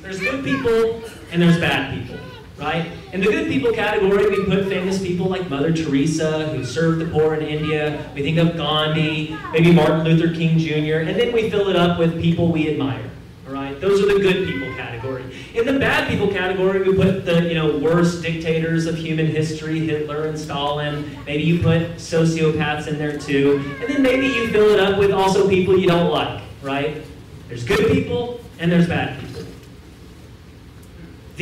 There's 0.00 0.20
good 0.20 0.42
people 0.42 1.02
and 1.30 1.42
there's 1.42 1.60
bad 1.60 2.00
people, 2.00 2.18
right? 2.62 2.90
In 3.12 3.20
the 3.20 3.26
good 3.26 3.48
people 3.48 3.72
category, 3.72 4.30
we 4.30 4.44
put 4.44 4.68
famous 4.68 5.02
people 5.02 5.26
like 5.26 5.50
Mother 5.50 5.72
Teresa, 5.72 6.48
who 6.48 6.64
served 6.64 7.00
the 7.00 7.06
poor 7.06 7.34
in 7.34 7.46
India. 7.46 8.10
We 8.14 8.22
think 8.22 8.38
of 8.38 8.56
Gandhi, 8.56 9.36
maybe 9.52 9.72
Martin 9.72 10.04
Luther 10.04 10.34
King 10.34 10.58
Jr., 10.58 11.08
and 11.08 11.18
then 11.18 11.32
we 11.32 11.50
fill 11.50 11.68
it 11.68 11.76
up 11.76 11.98
with 11.98 12.20
people 12.20 12.50
we 12.50 12.70
admire. 12.70 13.10
All 13.46 13.52
right, 13.52 13.78
those 13.80 14.00
are 14.00 14.06
the 14.06 14.20
good 14.20 14.46
people 14.46 14.72
category. 14.76 15.24
In 15.54 15.66
the 15.66 15.78
bad 15.78 16.08
people 16.08 16.28
category, 16.28 16.88
we 16.88 16.96
put 16.96 17.26
the 17.26 17.48
you 17.48 17.54
know 17.54 17.76
worst 17.78 18.22
dictators 18.22 18.86
of 18.86 18.96
human 18.96 19.26
history, 19.26 19.80
Hitler 19.80 20.26
and 20.26 20.38
Stalin. 20.38 21.18
Maybe 21.26 21.42
you 21.42 21.60
put 21.60 21.96
sociopaths 21.96 22.86
in 22.86 22.98
there 22.98 23.18
too, 23.18 23.76
and 23.80 23.92
then 23.92 24.02
maybe 24.02 24.26
you 24.26 24.48
fill 24.48 24.70
it 24.70 24.80
up 24.80 24.98
with 24.98 25.10
also 25.10 25.48
people 25.48 25.76
you 25.76 25.88
don't 25.88 26.10
like. 26.10 26.42
Right? 26.62 27.02
There's 27.48 27.64
good 27.64 27.90
people 27.90 28.40
and 28.60 28.70
there's 28.70 28.88
bad 28.88 29.20
people. 29.20 29.31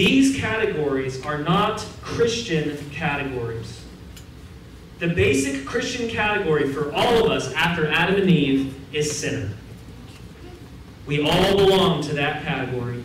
These 0.01 0.41
categories 0.41 1.23
are 1.27 1.37
not 1.37 1.87
Christian 2.01 2.89
categories. 2.89 3.85
The 4.99 5.09
basic 5.09 5.67
Christian 5.67 6.09
category 6.09 6.73
for 6.73 6.91
all 6.95 7.27
of 7.27 7.31
us 7.31 7.53
after 7.53 7.87
Adam 7.87 8.15
and 8.15 8.31
Eve 8.31 8.75
is 8.95 9.15
sinner. 9.15 9.51
We 11.05 11.21
all 11.21 11.55
belong 11.55 12.03
to 12.05 12.15
that 12.15 12.45
category. 12.45 13.05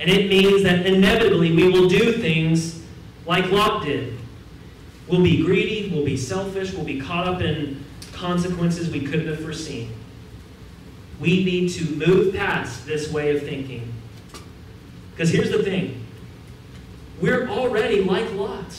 And 0.00 0.10
it 0.10 0.28
means 0.28 0.64
that 0.64 0.86
inevitably 0.86 1.54
we 1.54 1.68
will 1.68 1.88
do 1.88 2.14
things 2.14 2.82
like 3.24 3.52
Lot 3.52 3.84
did. 3.84 4.18
We'll 5.06 5.22
be 5.22 5.44
greedy, 5.44 5.92
we'll 5.94 6.04
be 6.04 6.16
selfish, 6.16 6.72
we'll 6.72 6.84
be 6.84 7.00
caught 7.00 7.28
up 7.28 7.40
in 7.42 7.84
consequences 8.12 8.90
we 8.90 9.02
couldn't 9.02 9.28
have 9.28 9.38
foreseen. 9.38 9.92
We 11.20 11.44
need 11.44 11.68
to 11.74 11.84
move 11.94 12.34
past 12.34 12.86
this 12.86 13.08
way 13.12 13.36
of 13.36 13.44
thinking. 13.44 13.92
Because 15.16 15.30
here's 15.30 15.50
the 15.50 15.62
thing 15.62 16.04
we're 17.22 17.48
already 17.48 18.02
like 18.02 18.30
Lot. 18.34 18.78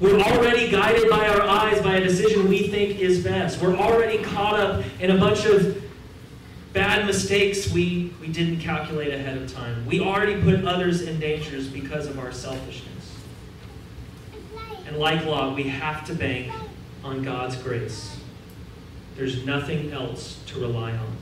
We're 0.00 0.18
already 0.18 0.70
guided 0.70 1.10
by 1.10 1.28
our 1.28 1.42
eyes 1.42 1.82
by 1.82 1.96
a 1.96 2.00
decision 2.00 2.48
we 2.48 2.68
think 2.68 3.00
is 3.00 3.22
best. 3.22 3.60
We're 3.60 3.76
already 3.76 4.22
caught 4.22 4.58
up 4.58 4.84
in 4.98 5.10
a 5.10 5.18
bunch 5.18 5.44
of 5.44 5.84
bad 6.72 7.04
mistakes 7.04 7.70
we, 7.70 8.14
we 8.20 8.28
didn't 8.28 8.60
calculate 8.60 9.12
ahead 9.12 9.36
of 9.36 9.52
time. 9.52 9.84
We 9.84 10.00
already 10.00 10.40
put 10.40 10.64
others 10.64 11.02
in 11.02 11.20
dangers 11.20 11.68
because 11.68 12.06
of 12.06 12.18
our 12.18 12.32
selfishness. 12.32 13.16
And 14.86 14.96
like 14.96 15.26
Lot, 15.26 15.54
we 15.54 15.64
have 15.64 16.06
to 16.06 16.14
bank 16.14 16.50
on 17.04 17.22
God's 17.22 17.56
grace. 17.56 18.16
There's 19.16 19.44
nothing 19.44 19.92
else 19.92 20.40
to 20.46 20.60
rely 20.60 20.92
on. 20.92 21.17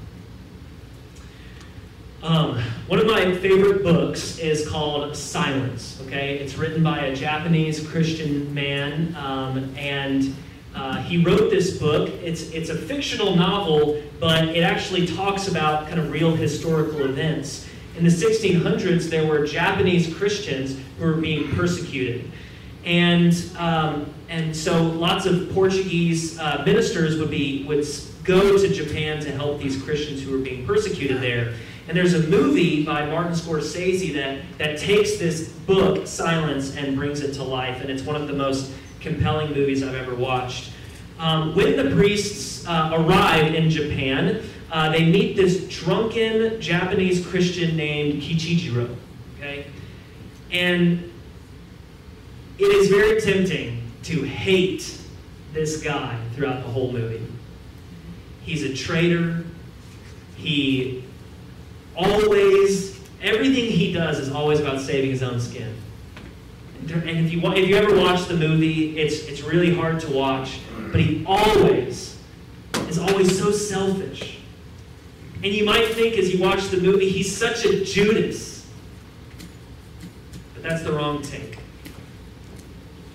Um, 2.22 2.58
one 2.88 2.98
of 2.98 3.06
my 3.06 3.34
favorite 3.36 3.82
books 3.82 4.38
is 4.38 4.68
called 4.68 5.14
Silence. 5.14 6.00
Okay, 6.06 6.38
it's 6.38 6.56
written 6.56 6.82
by 6.82 7.06
a 7.06 7.14
Japanese 7.14 7.86
Christian 7.86 8.52
man, 8.54 9.14
um, 9.16 9.72
and 9.76 10.34
uh, 10.74 10.96
he 11.02 11.22
wrote 11.22 11.50
this 11.50 11.76
book. 11.78 12.08
It's 12.22 12.50
it's 12.50 12.70
a 12.70 12.76
fictional 12.76 13.36
novel, 13.36 14.02
but 14.18 14.48
it 14.48 14.62
actually 14.62 15.06
talks 15.06 15.48
about 15.48 15.88
kind 15.88 16.00
of 16.00 16.10
real 16.10 16.34
historical 16.34 17.04
events. 17.04 17.68
In 17.96 18.04
the 18.04 18.10
1600s, 18.10 19.08
there 19.08 19.26
were 19.26 19.46
Japanese 19.46 20.14
Christians 20.14 20.78
who 20.98 21.04
were 21.04 21.14
being 21.14 21.50
persecuted, 21.54 22.30
and 22.84 23.34
um, 23.58 24.12
and 24.28 24.56
so 24.56 24.82
lots 24.82 25.26
of 25.26 25.52
Portuguese 25.52 26.38
uh, 26.38 26.62
ministers 26.64 27.18
would 27.18 27.30
be 27.30 27.64
would 27.64 27.86
go 28.24 28.58
to 28.58 28.68
Japan 28.68 29.20
to 29.20 29.30
help 29.30 29.60
these 29.60 29.80
Christians 29.82 30.22
who 30.22 30.32
were 30.32 30.44
being 30.44 30.66
persecuted 30.66 31.20
there. 31.20 31.54
And 31.88 31.96
there's 31.96 32.14
a 32.14 32.22
movie 32.28 32.84
by 32.84 33.06
Martin 33.06 33.32
Scorsese 33.32 34.12
that, 34.14 34.40
that 34.58 34.78
takes 34.78 35.18
this 35.18 35.48
book, 35.48 36.06
Silence, 36.06 36.76
and 36.76 36.96
brings 36.96 37.20
it 37.20 37.32
to 37.34 37.44
life. 37.44 37.80
And 37.80 37.90
it's 37.90 38.02
one 38.02 38.16
of 38.16 38.26
the 38.26 38.34
most 38.34 38.72
compelling 39.00 39.52
movies 39.52 39.82
I've 39.82 39.94
ever 39.94 40.14
watched. 40.14 40.72
Um, 41.18 41.54
when 41.54 41.76
the 41.76 41.94
priests 41.94 42.66
uh, 42.66 42.90
arrive 42.92 43.54
in 43.54 43.70
Japan, 43.70 44.42
uh, 44.70 44.90
they 44.90 45.04
meet 45.04 45.36
this 45.36 45.68
drunken 45.68 46.60
Japanese 46.60 47.24
Christian 47.24 47.76
named 47.76 48.20
Kichijiro. 48.20 48.94
Okay? 49.36 49.66
And 50.50 51.12
it 52.58 52.64
is 52.64 52.88
very 52.88 53.20
tempting 53.20 53.82
to 54.04 54.22
hate 54.22 54.98
this 55.52 55.82
guy 55.82 56.18
throughout 56.34 56.62
the 56.62 56.68
whole 56.68 56.90
movie. 56.90 57.24
He's 58.42 58.62
a 58.62 58.74
traitor. 58.74 59.44
He 60.36 61.05
always, 61.96 63.00
everything 63.22 63.70
he 63.70 63.92
does 63.92 64.18
is 64.18 64.30
always 64.30 64.60
about 64.60 64.80
saving 64.80 65.10
his 65.10 65.22
own 65.22 65.40
skin. 65.40 65.74
And 66.88 67.26
if 67.26 67.32
you, 67.32 67.40
if 67.52 67.68
you 67.68 67.76
ever 67.76 67.96
watch 67.96 68.26
the 68.26 68.36
movie, 68.36 68.98
it's, 68.98 69.24
it's 69.24 69.42
really 69.42 69.74
hard 69.74 69.98
to 70.00 70.12
watch, 70.12 70.60
but 70.92 71.00
he 71.00 71.24
always 71.26 72.16
is 72.88 72.98
always 72.98 73.36
so 73.36 73.50
selfish. 73.50 74.38
And 75.42 75.52
you 75.52 75.64
might 75.64 75.88
think 75.88 76.16
as 76.16 76.32
you 76.32 76.40
watch 76.40 76.68
the 76.68 76.80
movie, 76.80 77.08
he's 77.08 77.34
such 77.36 77.64
a 77.64 77.84
Judas. 77.84 78.66
But 80.54 80.62
that's 80.62 80.82
the 80.82 80.92
wrong 80.92 81.22
take. 81.22 81.58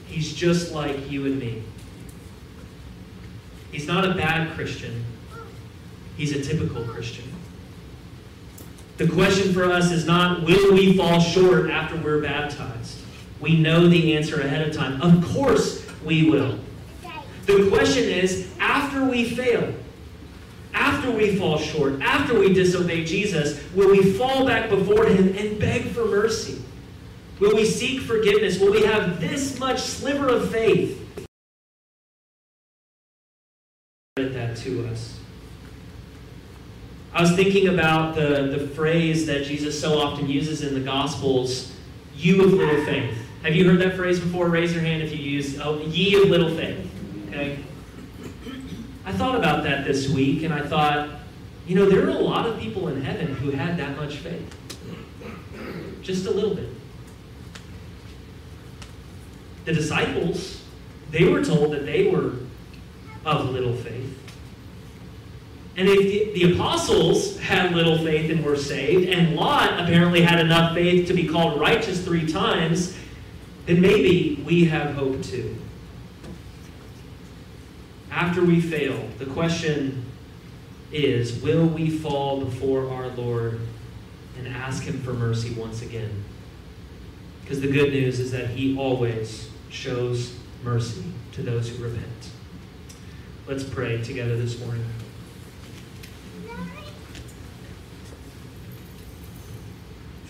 He's 0.06 0.34
just 0.34 0.74
like 0.74 1.10
you 1.10 1.26
and 1.26 1.39
me. 1.39 1.63
He's 3.72 3.88
not 3.88 4.06
a 4.06 4.13
bad 4.13 4.54
Christian. 4.56 5.06
He's 6.17 6.36
a 6.36 6.41
typical 6.41 6.84
Christian. 6.84 7.31
The 9.02 9.12
question 9.12 9.52
for 9.52 9.64
us 9.64 9.90
is 9.90 10.06
not, 10.06 10.44
will 10.44 10.74
we 10.74 10.96
fall 10.96 11.20
short 11.20 11.72
after 11.72 11.98
we're 11.98 12.22
baptized? 12.22 13.00
We 13.40 13.58
know 13.58 13.88
the 13.88 14.16
answer 14.16 14.40
ahead 14.42 14.68
of 14.68 14.76
time. 14.76 15.02
Of 15.02 15.26
course 15.34 15.84
we 16.06 16.30
will. 16.30 16.60
The 17.48 17.68
question 17.70 18.04
is, 18.04 18.54
after 18.60 19.04
we 19.04 19.28
fail, 19.28 19.74
after 20.76 21.10
we 21.10 21.36
fall 21.36 21.58
short, 21.58 22.00
after 22.00 22.38
we 22.38 22.54
disobey 22.54 23.04
Jesus, 23.04 23.60
will 23.74 23.90
we 23.90 24.14
fall 24.14 24.46
back 24.46 24.70
before 24.70 25.08
Him 25.08 25.36
and 25.36 25.60
beg 25.60 25.88
for 25.88 26.06
mercy? 26.06 26.62
Will 27.40 27.56
we 27.56 27.66
seek 27.66 28.02
forgiveness? 28.02 28.60
Will 28.60 28.72
we 28.72 28.84
have 28.84 29.20
this 29.20 29.58
much 29.58 29.80
sliver 29.80 30.30
of 30.30 30.52
faith? 30.52 31.00
That 34.18 34.58
to 34.58 34.88
us. 34.90 35.21
I 37.13 37.21
was 37.21 37.32
thinking 37.34 37.67
about 37.67 38.15
the, 38.15 38.56
the 38.58 38.67
phrase 38.67 39.26
that 39.26 39.43
Jesus 39.43 39.80
so 39.80 40.00
often 40.00 40.30
uses 40.30 40.63
in 40.63 40.74
the 40.74 40.80
Gospels, 40.80 41.74
you 42.15 42.43
of 42.43 42.54
little 42.54 42.86
faith. 42.86 43.17
Have 43.43 43.56
you 43.56 43.69
heard 43.69 43.80
that 43.80 43.95
phrase 43.95 44.19
before? 44.19 44.47
Raise 44.47 44.74
your 44.74 44.84
hand 44.84 45.04
if 45.04 45.12
you 45.12 45.17
use, 45.17 45.60
oh, 45.60 45.80
ye 45.82 46.21
of 46.21 46.30
little 46.30 46.56
faith. 46.56 46.89
Okay? 47.28 47.60
I 49.04 49.12
thought 49.12 49.36
about 49.36 49.63
that 49.63 49.84
this 49.84 50.10
week 50.10 50.43
and 50.43 50.54
I 50.54 50.62
thought, 50.62 51.10
you 51.67 51.76
know, 51.76 51.86
there 51.86 52.06
are 52.06 52.10
a 52.10 52.13
lot 52.13 52.45
of 52.45 52.60
people 52.60 52.88
in 52.88 53.02
heaven 53.02 53.34
who 53.36 53.52
had 53.52 53.78
that 53.78 53.97
much 53.97 54.17
faith. 54.17 54.58
Just 56.02 56.26
a 56.28 56.32
little 56.32 56.56
bit. 56.56 56.69
The 59.65 59.74
disciples, 59.74 60.63
they 61.10 61.26
were 61.26 61.43
told 61.43 61.74
that 61.74 61.86
they 61.86 62.08
were 62.08 62.34
of 63.26 63.50
little 63.50 63.76
faith. 63.76 64.17
And 65.78 65.88
if 65.88 66.00
the, 66.00 66.46
the, 66.46 66.54
apostles 66.54 67.40
had 67.40 67.74
little 67.74 67.98
faith 67.98 68.30
and 68.30 68.44
were 68.44 68.58
saved, 68.58 69.10
and 69.10 69.36
Lot 69.36 69.80
apparently 69.80 70.22
had 70.22 70.40
enough 70.40 70.74
faith 70.74 71.08
to 71.08 71.14
be 71.14 71.26
called 71.28 71.60
righteous 71.60 72.04
three 72.04 72.28
times, 72.28 72.98
then 73.66 73.80
maybe 73.80 74.44
we 74.46 74.66
have 74.66 74.96
hope 74.96 75.24
too. 75.24 75.56
After 78.12 78.44
we 78.44 78.60
fail, 78.60 79.08
the 79.18 79.26
question 79.26 80.06
is 80.92 81.42
will 81.42 81.66
we 81.66 81.90
fall 81.90 82.44
before 82.44 82.92
our 82.92 83.08
Lord 83.10 83.62
and 84.38 84.48
ask 84.50 84.84
Him 84.84 85.02
for 85.02 85.14
mercy 85.14 85.54
once 85.54 85.82
again? 85.82 86.24
Because 87.42 87.62
the 87.62 87.72
good 87.72 87.94
news 87.94 88.20
is 88.20 88.32
that 88.32 88.50
He 88.50 88.78
always 88.78 89.50
shows 89.70 90.36
mercy 90.64 91.06
to 91.32 91.42
those 91.42 91.70
who 91.70 91.82
repent. 91.82 92.30
Let's 93.48 93.64
pray 93.64 94.02
together 94.02 94.36
this 94.36 94.60
morning. 94.60 94.86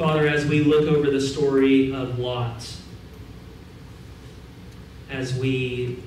Father, 0.02 0.28
as 0.28 0.48
we 0.48 0.62
look 0.62 0.88
over 0.88 1.12
the 1.12 1.22
story 1.22 1.94
of 1.94 2.18
Lot, 2.18 2.76
as 5.12 5.36
we 5.36 6.00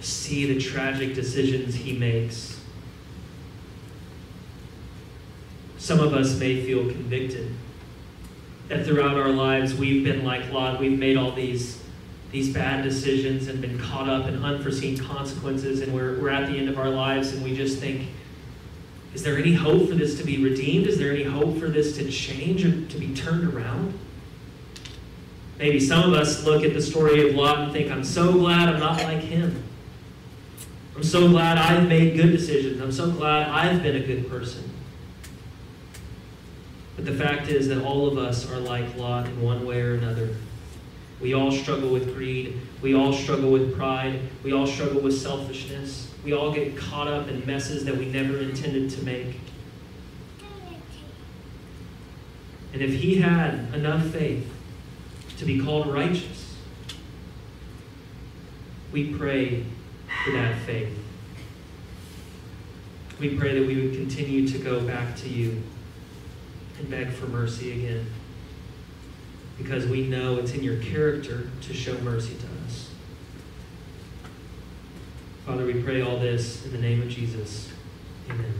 see 0.00 0.44
the 0.52 0.60
tragic 0.60 1.14
decisions 1.14 1.74
he 1.74 1.96
makes, 1.96 2.60
some 5.78 5.98
of 5.98 6.12
us 6.12 6.38
may 6.38 6.62
feel 6.62 6.82
convicted 6.90 7.54
that 8.68 8.84
throughout 8.84 9.16
our 9.16 9.30
lives 9.30 9.72
we've 9.74 10.04
been 10.04 10.22
like 10.22 10.52
Lot, 10.52 10.78
we've 10.78 10.98
made 10.98 11.16
all 11.16 11.32
these 11.32 11.82
these 12.32 12.52
bad 12.52 12.84
decisions 12.84 13.48
and 13.48 13.62
been 13.62 13.78
caught 13.78 14.10
up 14.10 14.26
in 14.26 14.44
unforeseen 14.44 14.98
consequences, 14.98 15.80
and 15.80 15.94
we're, 15.94 16.20
we're 16.20 16.28
at 16.28 16.50
the 16.50 16.58
end 16.58 16.68
of 16.68 16.76
our 16.76 16.90
lives 16.90 17.32
and 17.32 17.42
we 17.42 17.56
just 17.56 17.78
think, 17.78 18.08
is 19.14 19.22
there 19.22 19.38
any 19.38 19.54
hope 19.54 19.88
for 19.88 19.94
this 19.94 20.18
to 20.18 20.24
be 20.24 20.42
redeemed? 20.42 20.86
Is 20.88 20.98
there 20.98 21.12
any 21.12 21.22
hope 21.22 21.58
for 21.58 21.68
this 21.68 21.96
to 21.96 22.10
change 22.10 22.64
or 22.64 22.84
to 22.86 22.98
be 22.98 23.14
turned 23.14 23.52
around? 23.54 23.96
Maybe 25.58 25.78
some 25.78 26.12
of 26.12 26.18
us 26.18 26.44
look 26.44 26.64
at 26.64 26.74
the 26.74 26.82
story 26.82 27.28
of 27.28 27.36
Lot 27.36 27.60
and 27.60 27.72
think, 27.72 27.92
I'm 27.92 28.02
so 28.02 28.32
glad 28.32 28.68
I'm 28.68 28.80
not 28.80 29.00
like 29.04 29.20
him. 29.20 29.62
I'm 30.96 31.04
so 31.04 31.28
glad 31.28 31.58
I've 31.58 31.88
made 31.88 32.16
good 32.16 32.32
decisions. 32.32 32.80
I'm 32.80 32.90
so 32.90 33.10
glad 33.10 33.48
I've 33.48 33.82
been 33.82 33.96
a 33.96 34.04
good 34.04 34.28
person. 34.28 34.68
But 36.96 37.04
the 37.04 37.14
fact 37.14 37.48
is 37.48 37.68
that 37.68 37.84
all 37.84 38.08
of 38.08 38.18
us 38.18 38.50
are 38.50 38.58
like 38.58 38.96
Lot 38.96 39.26
in 39.26 39.40
one 39.40 39.64
way 39.64 39.80
or 39.80 39.94
another. 39.94 40.30
We 41.20 41.34
all 41.34 41.52
struggle 41.52 41.90
with 41.90 42.14
greed. 42.14 42.60
We 42.82 42.94
all 42.94 43.12
struggle 43.12 43.50
with 43.50 43.76
pride. 43.76 44.20
We 44.42 44.52
all 44.52 44.66
struggle 44.66 45.00
with 45.00 45.18
selfishness. 45.18 46.10
We 46.24 46.32
all 46.32 46.52
get 46.52 46.76
caught 46.76 47.08
up 47.08 47.28
in 47.28 47.44
messes 47.46 47.84
that 47.84 47.96
we 47.96 48.06
never 48.06 48.38
intended 48.38 48.90
to 48.90 49.04
make. 49.04 49.40
And 52.72 52.82
if 52.82 52.94
he 52.94 53.16
had 53.16 53.72
enough 53.72 54.06
faith 54.06 54.52
to 55.38 55.44
be 55.44 55.60
called 55.60 55.86
righteous, 55.86 56.56
we 58.90 59.14
pray 59.14 59.64
for 60.24 60.32
that 60.32 60.58
faith. 60.62 60.98
We 63.20 63.36
pray 63.36 63.58
that 63.58 63.66
we 63.66 63.80
would 63.80 63.94
continue 63.94 64.48
to 64.48 64.58
go 64.58 64.80
back 64.80 65.16
to 65.18 65.28
you 65.28 65.62
and 66.78 66.90
beg 66.90 67.10
for 67.10 67.26
mercy 67.26 67.72
again 67.72 68.06
because 69.58 69.86
we 69.86 70.06
know 70.06 70.36
it's 70.38 70.52
in 70.52 70.62
your 70.62 70.78
character 70.78 71.48
to 71.62 71.74
show 71.74 71.96
mercy 72.00 72.34
to 72.34 72.46
us. 72.66 72.90
Father, 75.46 75.64
we 75.66 75.82
pray 75.82 76.00
all 76.00 76.18
this 76.18 76.64
in 76.64 76.72
the 76.72 76.78
name 76.78 77.02
of 77.02 77.08
Jesus. 77.08 77.70
Amen. 78.30 78.52